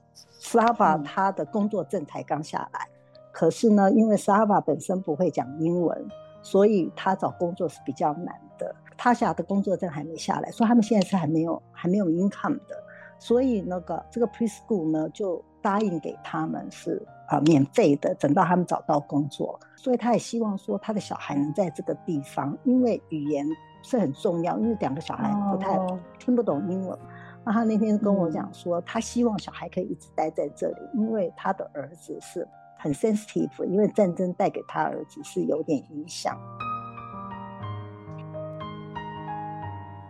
[0.41, 6.07] Slava 他的工作证才刚下来，嗯、可是呢，因为 Slava 本身不会讲英文，
[6.43, 8.75] 所以他找工作是比较难的。
[8.97, 12.77] 他下的工作证还没下来，所以他们现在是还没有还没有 income 的。
[13.19, 19.59] 所以那个这个 preschool 呢，就答应给他们是啊、呃、免费的，等到他们找到工作。
[19.77, 23.47] 所以他也希望说他的小孩能在这个地方，因为语言
[23.83, 26.99] 是很重要，因为两个小孩不太、哦、听不懂英文。
[27.45, 32.49] 那他那天跟我讲说，他希望小孩可以一直待在这里，因为他的儿子是
[32.79, 36.35] 很 sensitive，因为战争带给他儿子是有点影响。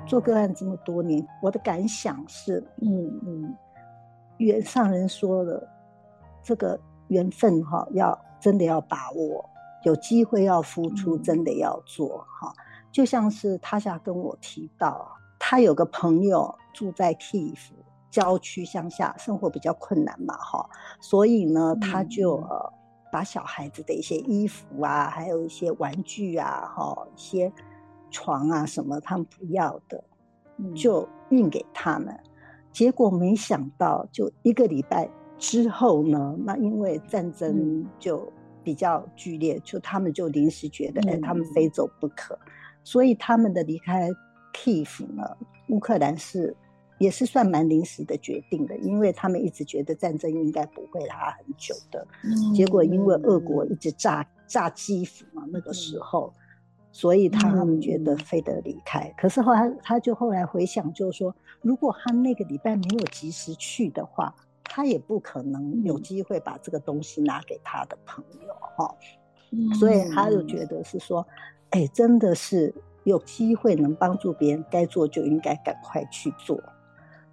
[0.06, 3.56] 做个案这么多年，我的感想是，嗯嗯，
[4.36, 5.68] 原上人说的
[6.42, 6.78] 这个
[7.08, 9.48] 缘分哈，要真的要把握，
[9.84, 12.52] 有机会要付出，真的要做哈。
[12.90, 15.10] 就像是他想跟我提到。
[15.46, 17.58] 他有个朋友住在 Kyiv
[18.10, 20.66] 郊区乡下，生活比较困难嘛，哈，
[21.02, 22.72] 所以呢，他就呃
[23.12, 27.52] 把小孩子的一些衣服啊，还有一些玩具啊，哈，一些
[28.10, 30.02] 床啊什么他们不要的，
[30.74, 32.18] 就运给他们。
[32.72, 35.06] 结果没想到，就一个礼拜
[35.38, 38.32] 之后呢，那因为战争就
[38.62, 42.38] 比较剧烈，就他们就临时觉得，哎，他们非走不可，
[42.82, 44.10] 所以他们的离开。
[44.56, 45.24] Kyiv 呢，
[45.66, 46.54] 乌克兰是
[47.00, 56.38] 也是算蛮临时的决定的，因为他们一直觉得战争应该不会拉很久的，嗯、结果因为俄国一直炸炸基辅嘛，那个时候，嗯、
[56.92, 59.08] 所以他们觉得非得离开。
[59.08, 64.32] 嗯、可是后来他就后来回想，就是说，如果他那个礼拜没有及时去的话，
[64.74, 68.92] 他也不可能有机会把这个东西拿给他的朋友哈。
[69.52, 71.24] 嗯、所以他就觉得是说，
[71.70, 72.74] 哎，真的是。
[73.04, 76.56] 有机会能帮助别人，该做就应该赶快去做。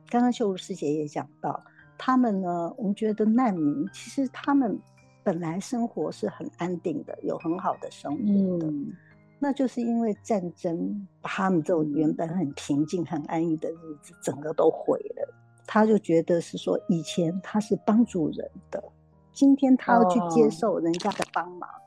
[0.09, 1.63] 刚刚秀如师姐也讲到，
[1.97, 4.77] 他们呢，我们觉得难民其实他们
[5.23, 8.91] 本来生活是很安定的，有很好的生活的，嗯、
[9.39, 15.33] 那就是因为战争把他们这种原本很平静、很安逸的日子整个都毁了。
[15.65, 18.83] 他就觉得是说，以前他是帮助人的，
[19.31, 21.81] 今天他要去接受人家的帮忙，哦、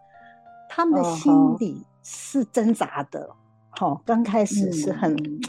[0.69, 3.29] 他们的心里是挣扎的。
[3.71, 5.41] 好，刚开始是很，嗯、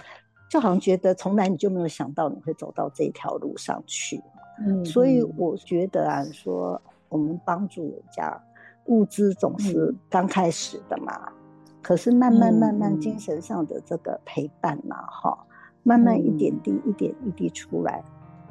[0.50, 4.22] 就好像觉得从来你就没有想到你会走到这条路上去。
[4.66, 8.42] 嗯，所以我觉得啊，说我们帮助人家，
[8.86, 11.34] 物资总是刚开始的嘛，嗯、
[11.82, 15.46] 可是慢慢慢慢精神上的这个陪伴嘛，哈、嗯，
[15.84, 18.04] 慢慢一点滴一点一滴出来，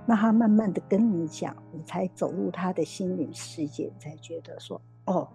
[0.07, 5.29] 那他慢慢的跟你讲，你才走入他的心灵世界，你才觉得说，哦。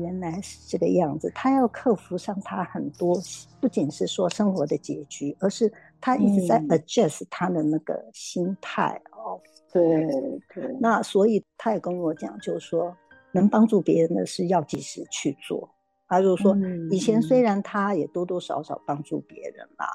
[0.00, 3.20] 原来是这个样子，他要克服上他很多，
[3.60, 5.68] 不仅是说生活的拮据，而是
[6.00, 9.40] 他一直在 adjust 他的那个心态哦。
[9.72, 10.06] 对
[10.54, 12.96] 对，那所以他也跟我讲，就是说
[13.32, 15.68] 能帮助别人的事要及时去做。
[16.06, 16.56] 他就是说，
[16.92, 19.88] 以前虽然他也多多少少帮助别人啦，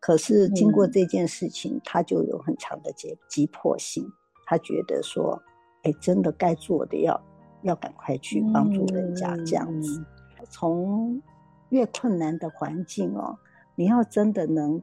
[0.00, 4.10] 可是经过这件事情，他就有很强的急急迫性，
[4.46, 5.40] 他觉得说，
[5.82, 7.20] 哎，真的该做的要
[7.62, 10.02] 要赶快去帮助人家这样子。
[10.48, 11.22] 从
[11.68, 13.38] 越困难的环境哦，
[13.76, 14.80] 你要真的能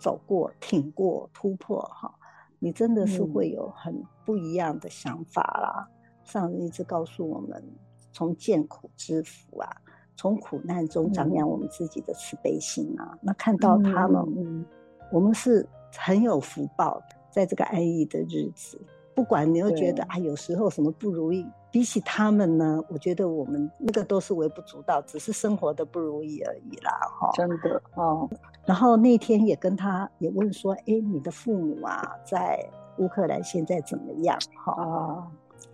[0.00, 2.12] 走过、挺过、突破哈，
[2.58, 5.86] 你真的是会有很不一样的想法啦。
[6.24, 7.62] 上人一直告诉我们，
[8.10, 9.70] 从见苦知福啊，
[10.16, 13.10] 从苦难中长养我们自己的慈悲心啊。
[13.12, 14.64] 嗯、那看到他们，嗯、
[15.12, 17.00] 我们是很有福报，
[17.30, 18.80] 在这个安逸的日子，
[19.14, 26.90] 不管你又觉得啊，有时候什么不如意，比起他们呢，我觉得我们那个都是微不足道，只是生活的不如意而已啦。
[27.20, 28.28] 哈，真的哦。
[28.64, 32.58] 然后那天也跟他也问说，哎，你的父母啊，在
[32.98, 34.38] 乌克兰现在怎么样？
[34.64, 34.84] 哈啊。
[34.84, 35.26] 哦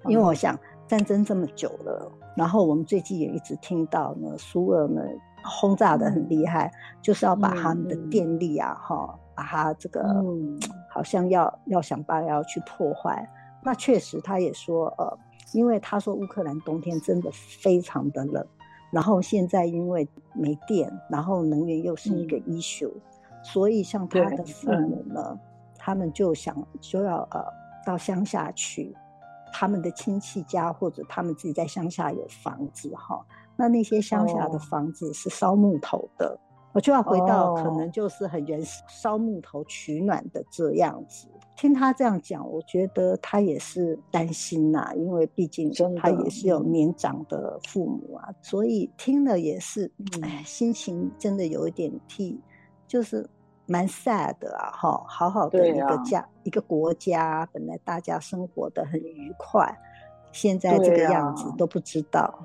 [0.07, 5.03] 因为我想战争这么久了，然后我们最近也一直听到呢，苏俄呢
[5.45, 6.73] 轰炸的很厉害，
[7.03, 10.25] 就是要把他们的电力啊，哈，把它这个
[10.89, 13.29] 好像要要想办法要去破坏。
[13.63, 15.19] 那确实他也说，呃，
[15.53, 18.45] 因为他说乌克兰冬天真的非常的冷，
[18.91, 22.93] 然后现在因为没电，然后能源又是一个 issue，
[23.43, 25.39] 所以像他的父母呢，
[25.79, 27.45] 他们就想就要呃
[27.85, 28.97] 到乡下去。
[29.53, 33.25] 他们的亲戚家或者他们自己在乡下有房子哈，
[33.57, 36.37] 那那些乡下的房子是烧木头的，
[36.73, 41.29] 我就要回到可能就是很原始烧木头取暖的这样子。
[41.57, 49.93] 听他这样讲，我觉得他也是担心呐，因为毕竟他也是有年长的父母啊，所以听了也是，
[50.23, 52.41] 哎，心情真的有一点替，
[52.89, 53.29] 就是。
[53.73, 59.67] 蛮 sad 的啊，哈，好好的一个家，啊、一个国家，本来大家生活的很愉快，
[60.31, 62.37] 现在这个样子都不知道，啊、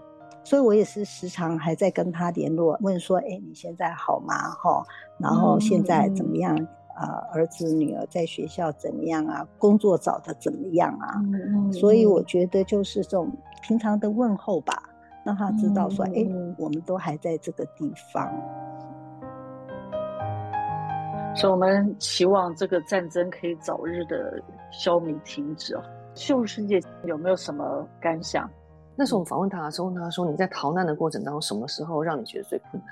[0.45, 4.33] 所以我也是时常还在跟他联络，问说，哎，你现在好吗？
[4.51, 4.81] 哈，
[5.19, 6.55] 然后现在怎么样？
[6.55, 6.67] 啊、嗯
[6.99, 9.45] 呃，儿子女儿在学校怎么样啊？
[9.59, 11.21] 工作找的怎么样啊？
[11.25, 13.29] 嗯、所以我觉得就是这种
[13.61, 14.81] 平常的问候吧，
[15.23, 18.33] 让他知道说，哎、嗯，我们都还在这个地方。
[21.37, 25.77] 所以我们期望这个战争可以早日的消弭停止。
[26.15, 28.49] 秀如师姐有没有什么感想？
[28.95, 32.91] 那时候我访问他的时候，他说：“你在逃难的过程当中，什么时候让你觉得最困难？”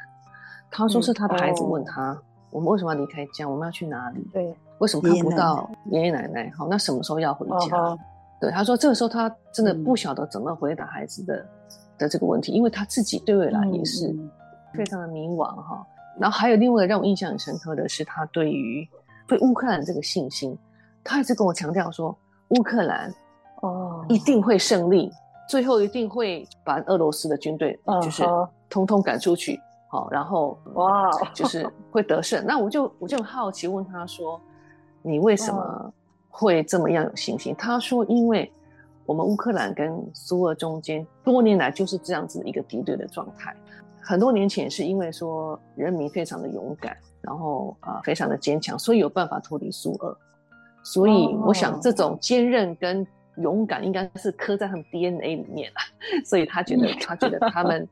[0.69, 2.21] 他说：“是他的孩子问他，嗯哦、
[2.51, 3.49] 我们为什么要离开家？
[3.49, 4.21] 我们要去哪里？
[4.31, 6.47] 对，为什么看不到爷爷奶奶？
[6.55, 7.75] 好，那什么时候要回家？
[7.75, 7.97] 哦、
[8.39, 11.47] 对，他说这个时候他真的不晓得怎么回答孩子的、嗯、
[11.97, 14.15] 的这个问题，因为他自己对未来也是
[14.75, 15.83] 非常的迷惘哈。
[15.89, 18.87] 嗯”然后还有另外一个让我印象很深刻的是，他对于
[19.27, 20.57] 对乌克兰这个信心，
[21.03, 22.15] 他一直跟我强调说，
[22.49, 23.13] 乌克兰
[23.61, 25.11] 哦一定会胜利，
[25.49, 28.23] 最后一定会把俄罗斯的军队就是
[28.69, 29.59] 通通赶出去，
[29.89, 32.45] 好，然后哇就是会得胜。
[32.45, 34.39] 那我就我就很好奇问他说，
[35.01, 35.93] 你为什么
[36.29, 37.53] 会这么样有信心？
[37.57, 38.51] 他说，因为
[39.05, 43.55] 我们乌克兰跟苏俄中间多年来就是这样子的一个敌对的状态。
[44.05, 50.15] 很多年前是因为说人民非常的勇敢，然后啊、呃、非常的坚强，所以有办法脱离苏俄。
[50.83, 53.05] 所以我想这种坚韧跟
[53.37, 55.79] 勇敢应该是刻在他们 DNA 里面了。
[56.23, 57.87] 所以他觉得他觉得他们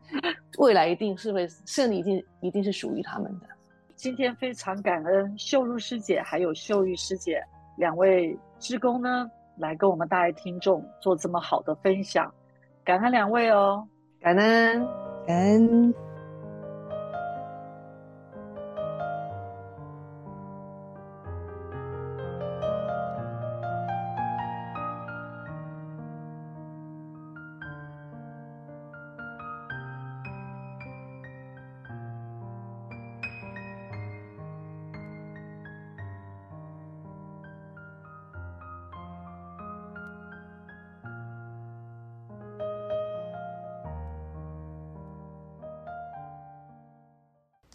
[0.60, 3.48] 未来一定是会胜利，一定一定是属于他们的。
[3.96, 7.42] 今天非常感恩秀如师姐还有秀玉师姐
[7.78, 12.32] 两位职工呢，来跟我们大爱听众做这么好的分享，
[12.86, 13.84] 感恩两位哦，
[14.22, 15.03] 感恩。
[15.28, 15.94] 嗯。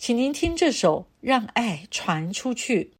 [0.09, 2.93] 请您听这首《让爱传出去》。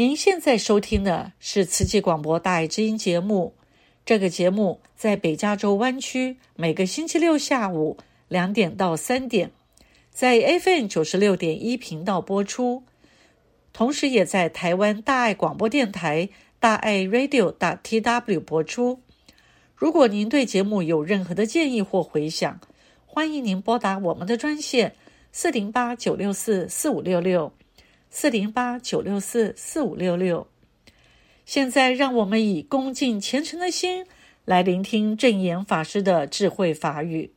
[0.00, 3.52] 您现在收听的是慈济广播大爱之音节目。
[4.06, 9.50] 这个节目在北加州湾区每个星期六下午两点到三点，
[10.10, 12.82] 在 FM 九十六点一频道播出，
[13.74, 19.02] 同时也在台湾大爱广播电台大爱 Radio 大 TW 播出。
[19.76, 22.58] 如果您对节目有任何的建议或回响，
[23.04, 24.96] 欢迎您拨打我们的专线
[25.30, 27.52] 四零八九六四四五六六。
[28.10, 30.48] 四零八九六四四五六六。
[31.46, 34.04] 现在，让我们以恭敬虔诚的心
[34.44, 37.32] 来聆听正言法师的智慧法语。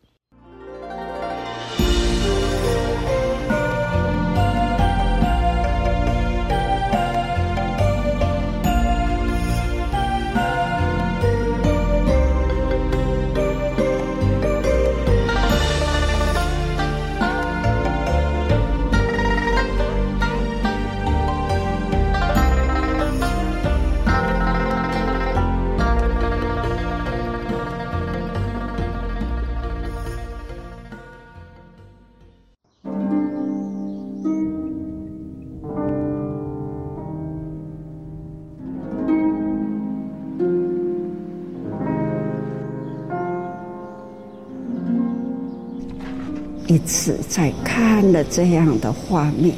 [46.73, 49.55] 一次在看了这样的画面，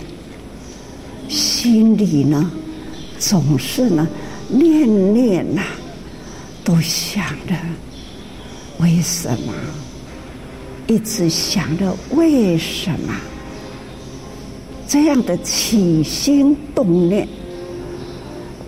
[1.30, 2.51] 心里呢，
[3.18, 4.05] 总是呢
[4.49, 5.68] 念念呐、啊，
[6.66, 7.55] 都想着
[8.80, 9.53] 为什么，
[10.88, 13.16] 一直想着为什么，
[14.86, 17.26] 这样的起心动念，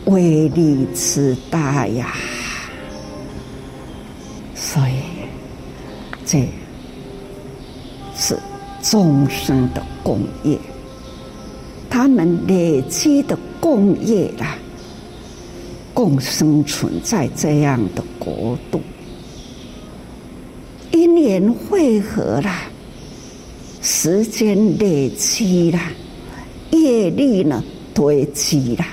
[0.06, 2.16] 威力之大呀，
[4.56, 5.02] 所以
[6.26, 6.48] 这。
[8.90, 10.58] 众生的共业，
[11.90, 14.58] 他们累积的共业啦，
[15.94, 18.80] 共生存在这样的国度，
[20.92, 22.62] 因缘会合啦，
[23.82, 25.92] 时间累积啦，
[26.72, 27.62] 业力呢
[27.94, 28.88] 堆积啦，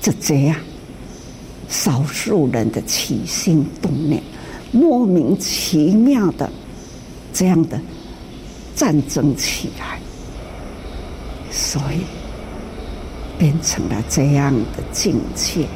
[0.00, 0.56] 就这样，
[1.68, 4.22] 少数人的起心动念，
[4.70, 6.48] 莫名其妙的
[7.32, 7.80] 这样的。
[8.74, 10.00] 战争起来，
[11.50, 12.00] 所以
[13.38, 15.66] 变成了这样的境界。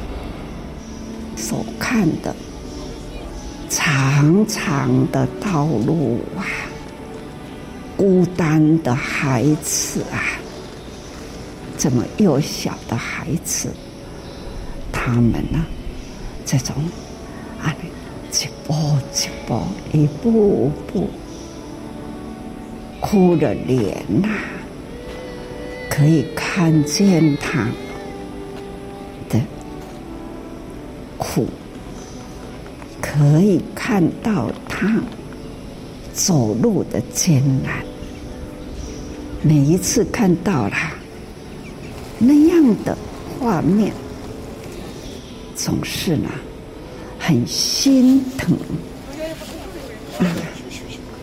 [1.35, 2.35] 所看的
[3.69, 6.43] 长长的道路啊，
[7.95, 10.41] 孤单的孩子啊，
[11.77, 13.69] 这么幼小的孩子，
[14.91, 15.63] 他们呢，
[16.43, 16.75] 这种
[17.61, 17.75] 啊，
[18.31, 18.73] 一步
[19.13, 19.61] 一步，
[19.93, 21.07] 一步步。
[22.99, 24.27] 哭着脸呐，
[25.89, 27.67] 可以看见他
[29.29, 29.39] 的
[31.17, 31.47] 苦，
[33.01, 34.99] 可以看到他
[36.13, 37.83] 走路的艰难。
[39.43, 40.75] 每一次看到了
[42.17, 42.97] 那样的
[43.39, 43.93] 画面，
[45.55, 46.29] 总是呢
[47.19, 48.57] 很心疼，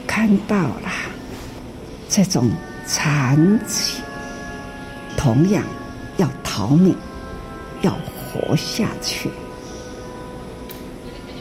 [0.06, 1.03] 看到了。
[2.16, 2.48] 这种
[2.86, 3.36] 残
[3.66, 4.00] 疾，
[5.16, 5.64] 同样
[6.16, 6.94] 要逃命，
[7.82, 9.28] 要活下去，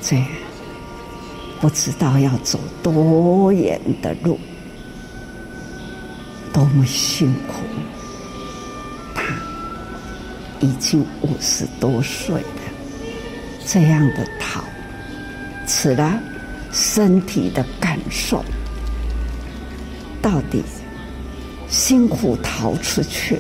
[0.02, 0.18] 这
[1.62, 4.40] 不知道要走多远的路，
[6.52, 7.62] 多么辛苦。
[9.14, 9.26] 他
[10.60, 12.62] 已经五十多岁了，
[13.64, 14.64] 这样的逃，
[15.68, 16.20] 此了
[16.72, 18.44] 身体的感受。
[20.24, 20.64] 到底
[21.68, 23.38] 辛苦逃出去，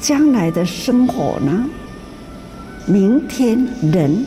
[0.00, 1.68] 将来的生活呢？
[2.86, 4.24] 明天人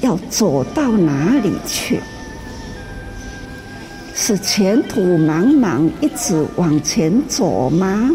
[0.00, 2.00] 要走到哪里去？
[4.14, 8.10] 是前途茫茫一直往前走吗？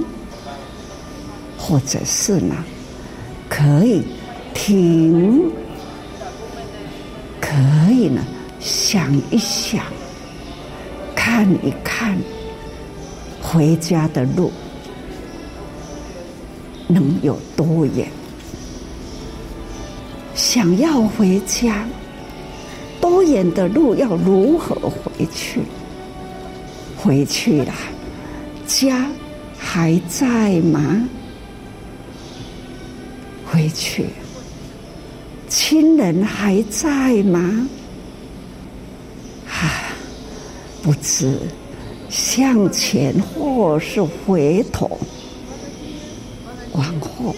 [1.58, 2.56] 或者是呢？
[3.48, 4.04] 可以
[4.54, 5.52] 停，
[7.40, 7.56] 可
[7.92, 8.22] 以呢？
[8.60, 9.84] 想一想，
[11.16, 12.18] 看一看。
[13.52, 14.50] 回家的路
[16.88, 18.08] 能有多远？
[20.34, 21.86] 想要回家，
[23.02, 25.60] 多远的路要如何回去？
[26.96, 27.74] 回去了，
[28.66, 29.06] 家
[29.58, 31.06] 还在吗？
[33.46, 34.06] 回去，
[35.50, 37.68] 亲人还在吗？
[39.50, 39.92] 啊，
[40.82, 41.38] 不知。
[42.12, 45.00] 向前或是回头，
[46.74, 47.34] 往后，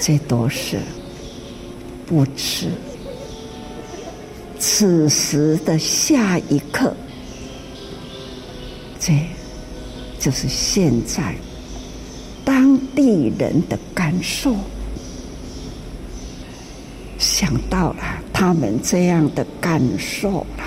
[0.00, 0.78] 这都是
[2.06, 2.68] 不知。
[4.58, 6.96] 此时的下一刻，
[8.98, 9.12] 这
[10.18, 11.34] 就是现在
[12.42, 14.56] 当地人的感受。
[17.18, 20.64] 想到了他们这样的感受了，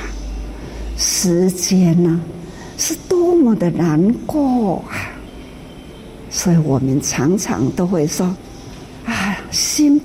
[0.97, 2.21] 时间呢，
[2.79, 5.13] 是多么的难过啊！
[6.31, 8.25] 所以我们常常都会说
[9.05, 10.01] ：“啊，心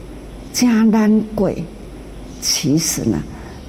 [0.53, 1.51] 加难过。”
[2.43, 3.23] 其实呢，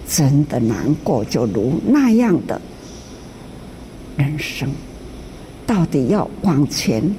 [0.08, 2.60] 真的难过，就如那样的
[4.18, 4.70] 人生，
[5.66, 7.16] 到底要往前，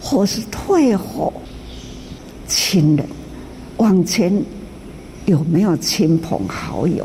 [0.00, 1.32] 或是退后？
[2.48, 3.06] 亲人
[3.76, 4.42] 往前。
[5.26, 7.04] 有没有亲朋好友？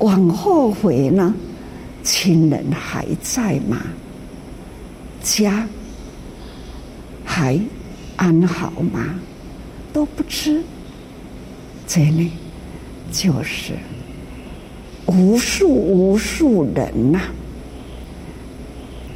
[0.00, 1.32] 往后回呢？
[2.06, 3.82] 亲人还在吗？
[5.22, 5.66] 家
[7.24, 7.60] 还
[8.14, 9.18] 安好吗？
[9.92, 10.62] 都不知。
[11.88, 12.30] 这里
[13.10, 13.72] 就是
[15.06, 17.22] 无数无数人呐、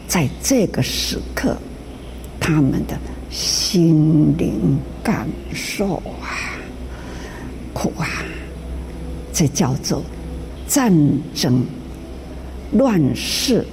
[0.08, 1.56] 在这个时刻，
[2.40, 2.98] 他们的
[3.30, 6.58] 心灵感受啊。
[7.72, 8.08] 苦啊！
[9.32, 10.02] 这叫做
[10.66, 10.92] 战
[11.34, 11.64] 争、
[12.72, 13.66] 乱世、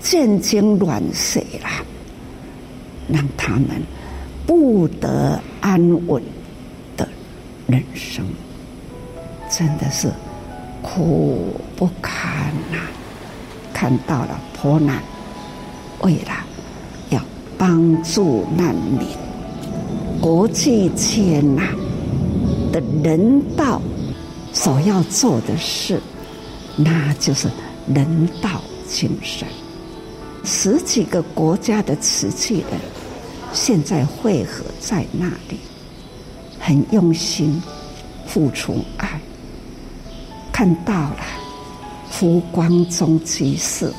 [0.00, 1.82] 战争乱世啦，
[3.08, 3.82] 让他们
[4.46, 6.22] 不得安稳
[6.96, 7.08] 的
[7.66, 8.24] 人生，
[9.50, 10.10] 真的是
[10.82, 12.78] 苦不堪呐！
[13.72, 15.02] 看到了破难，
[16.02, 16.44] 为了
[17.10, 17.20] 要
[17.56, 19.08] 帮助难民，
[20.20, 21.62] 国际间呐。
[22.72, 23.80] 的人道
[24.52, 26.00] 所要做的事，
[26.74, 27.48] 那就是
[27.92, 29.46] 人道精神。
[30.44, 32.78] 十几个国家的瓷器人
[33.52, 35.58] 现在汇合在那里，
[36.60, 37.62] 很用心
[38.26, 39.20] 付出爱。
[40.52, 41.20] 看到了
[42.10, 43.92] 胡光中居士，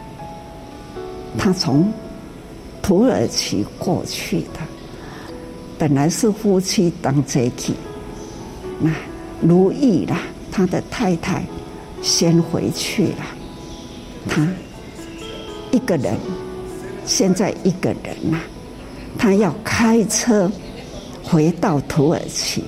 [1.38, 1.92] 他从
[2.82, 4.60] 土耳其过去的，
[5.78, 7.74] 本来是夫妻当贼去。
[8.80, 8.92] 那
[9.42, 10.18] 如意了，
[10.52, 11.44] 他的太太
[12.02, 13.26] 先回去了，
[14.30, 14.48] 他
[15.72, 16.18] 一个人，
[17.06, 18.40] 现在一个人呐，
[19.18, 20.52] 他要开车
[21.24, 22.64] 回到土耳其，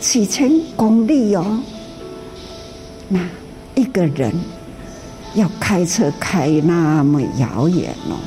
[0.00, 1.60] 几千公里哦，
[3.08, 3.20] 那
[3.74, 4.32] 一个人
[5.34, 8.18] 要开车开那么遥远哦，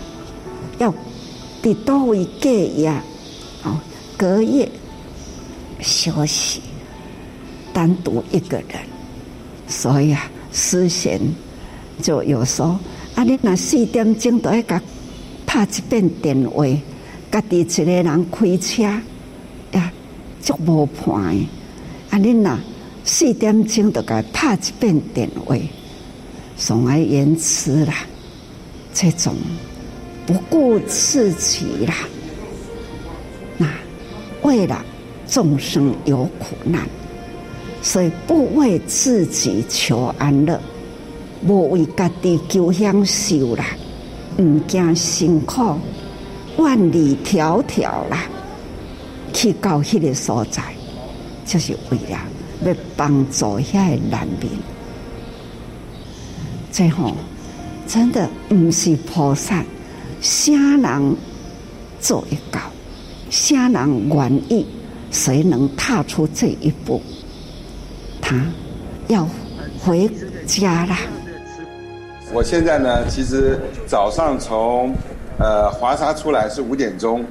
[0.79, 0.93] 要
[1.61, 2.49] 得多一个
[2.81, 3.03] 呀，
[3.63, 3.79] 哦，
[4.17, 4.69] 隔夜。
[5.83, 6.61] 休息，
[7.73, 8.77] 单独一个人，
[9.67, 11.19] 所以啊，思贤
[12.01, 12.79] 就有说：
[13.15, 14.81] 啊，你那四点钟都要甲
[15.45, 16.65] 拍一遍电话，
[17.31, 18.83] 家己一个人开车
[19.71, 19.93] 呀，
[20.41, 21.37] 足无伴。
[22.09, 22.59] 啊，你那
[23.03, 25.55] 四点钟都甲拍一遍电话，
[26.57, 27.93] 总而言之啦，
[28.93, 29.35] 这种
[30.25, 31.93] 不顾自己啦，
[33.57, 33.67] 那
[34.41, 34.83] 为了。
[35.27, 36.85] 众生有苦难，
[37.81, 40.59] 所以不为自己求安乐，
[41.45, 43.65] 无为家己求享受啦，
[44.37, 45.75] 唔惊辛苦，
[46.57, 48.25] 万里迢迢啦，
[49.33, 50.61] 去到迄个所在，
[51.45, 52.19] 就是为了
[52.63, 54.49] 要帮助遐个难民。
[56.71, 57.13] 最后，
[57.87, 59.63] 真的唔是菩萨，
[60.21, 61.15] 啥人
[61.99, 62.61] 做一到，
[63.29, 64.65] 啥人愿意。
[65.13, 67.01] 谁能踏出这一步？
[68.21, 68.41] 他
[69.09, 69.27] 要
[69.83, 70.09] 回
[70.47, 70.95] 家了。
[72.33, 74.95] 我现在呢，其实早上从
[75.37, 77.25] 呃华沙出来是五点钟，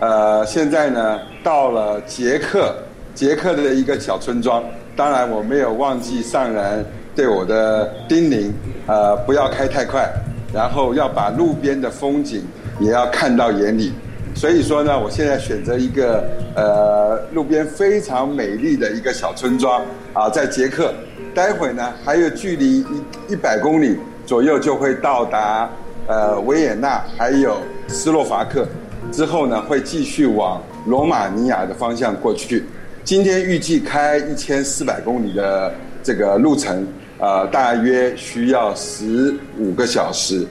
[0.00, 2.74] 呃，现在呢到了捷克，
[3.14, 4.64] 捷克的一个小村庄。
[4.96, 6.84] 当然，我没有忘记上人
[7.14, 8.50] 对我的叮咛，
[8.88, 10.12] 呃，不要开太快，
[10.52, 12.44] 然后要把路边的风景
[12.80, 13.92] 也要看到眼里。
[14.34, 16.24] 所以说呢，我现在选择一个
[16.56, 19.82] 呃路边非常美丽的一个小村庄
[20.12, 20.92] 啊，在捷克。
[21.34, 22.86] 待会呢，还有距离一
[23.30, 25.68] 一百公里左右就会到达
[26.06, 27.56] 呃维也纳，还有
[27.88, 28.66] 斯洛伐克。
[29.10, 32.64] 之后呢，会继续往罗马尼亚的方向过去。
[33.04, 36.86] 今天预计开一千四百公里的这个路程，
[37.18, 40.46] 呃，大约需要十五个小时。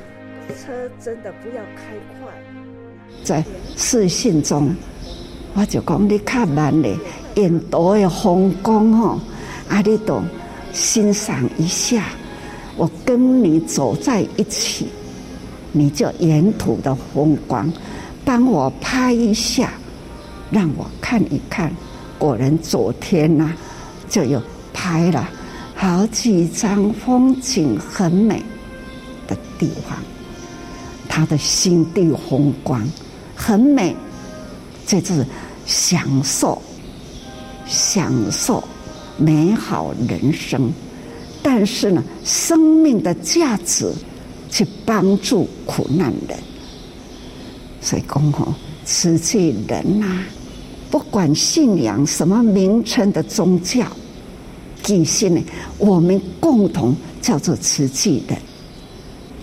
[0.49, 2.29] 车真的不要开快。
[3.23, 3.43] 在
[3.77, 4.75] 视讯中，
[5.53, 6.97] 我就讲你较慢嘞，
[7.35, 9.19] 沿途的风光吼，
[9.69, 10.21] 啊，你都
[10.73, 12.03] 欣赏一下。
[12.77, 14.87] 我跟你走在一起，
[15.71, 17.71] 你就沿途的风光，
[18.23, 19.73] 帮我拍一下，
[20.49, 21.71] 让我看一看。
[22.17, 23.53] 果然昨天呐、
[24.09, 24.41] 就有
[24.73, 25.29] 拍了
[25.75, 28.41] 好几张风景很美
[29.27, 29.97] 的地方，
[31.09, 32.87] 他的心地风光
[33.35, 33.95] 很美，
[34.85, 35.25] 这是
[35.65, 36.61] 享受
[37.65, 38.63] 享受
[39.17, 40.71] 美好人生。
[41.43, 43.91] 但是呢，生命的价值
[44.49, 46.37] 去帮助苦难人，
[47.81, 48.53] 所以讲吼，
[48.85, 50.25] 慈济人呐、啊，
[50.89, 53.85] 不管信仰什么名称的宗教，
[54.83, 55.41] 底线呢，
[55.77, 58.37] 我们共同叫做慈济人。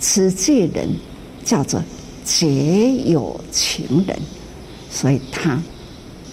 [0.00, 0.88] 慈济人
[1.44, 1.82] 叫做
[2.24, 4.16] 结有情人，
[4.90, 5.60] 所以他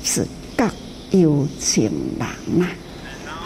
[0.04, 0.70] 是各
[1.12, 1.86] 有情
[2.20, 2.68] 人呐。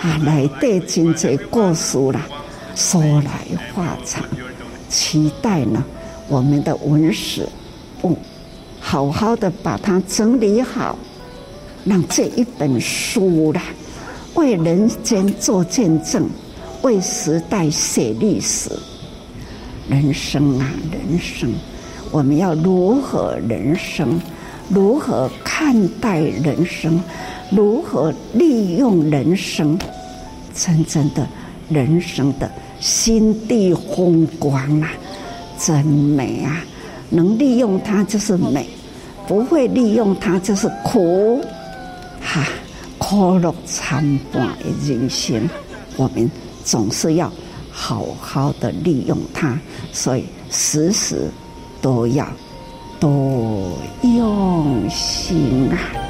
[0.02, 2.26] 啊，来对真济故事啦，
[2.74, 3.32] 说来
[3.74, 4.24] 话长，
[4.88, 5.84] 期待呢，
[6.30, 7.46] 我们的文史
[8.02, 8.18] 部
[8.80, 10.98] 好好的把它整理好，
[11.84, 13.62] 让这一本书啦，
[14.36, 16.30] 为人间做见证，
[16.82, 18.72] 为时代写历史。
[19.90, 21.52] 人生啊，人生，
[22.10, 24.18] 我们要如何人生？
[24.70, 27.02] 如何看待人生？
[27.52, 29.78] 如何利用人生？
[30.56, 31.26] 真正的
[31.70, 34.92] 人生的心地风光啊，
[35.58, 36.62] 真美啊！
[37.10, 38.68] 能利用它就是美，
[39.26, 41.42] 不会利用它就是苦。
[42.20, 42.46] 哈，
[42.98, 45.48] 苦乐参半的人生，
[45.96, 46.30] 我们
[46.66, 47.32] 总是要
[47.72, 49.58] 好好的利用它，
[49.94, 51.30] 所以时时
[51.82, 52.28] 都要
[53.00, 56.09] 多用心啊。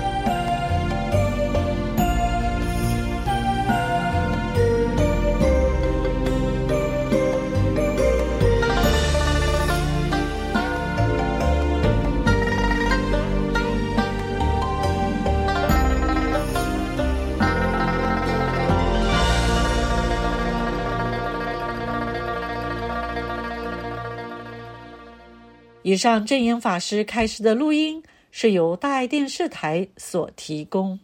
[25.82, 31.00] 以上正言法师开示的录音是由大爱电视台所提供。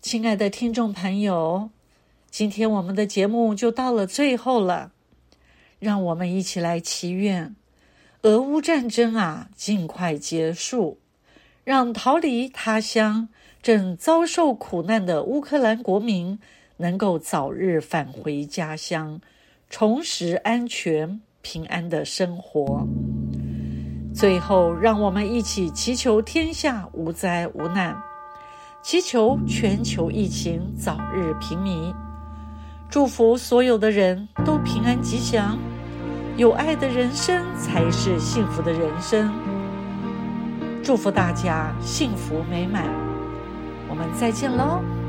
[0.00, 1.70] 亲爱的听众朋友，
[2.28, 4.90] 今天我们的节目就到了最后了，
[5.78, 7.54] 让我们一起来祈愿
[8.22, 10.98] 俄乌战争啊尽快结束，
[11.62, 13.28] 让逃离他乡
[13.62, 16.36] 正遭受苦难的乌克兰国民
[16.78, 19.20] 能够早日返回家乡，
[19.70, 22.84] 重拾安全平安的生活。
[24.14, 27.96] 最后，让我们一起祈求天下无灾无难，
[28.82, 31.94] 祈求全球疫情早日平弭，
[32.88, 35.58] 祝福所有的人都平安吉祥，
[36.36, 39.32] 有爱的人生才是幸福的人生。
[40.82, 42.84] 祝福大家幸福美满，
[43.88, 45.01] 我们再见喽。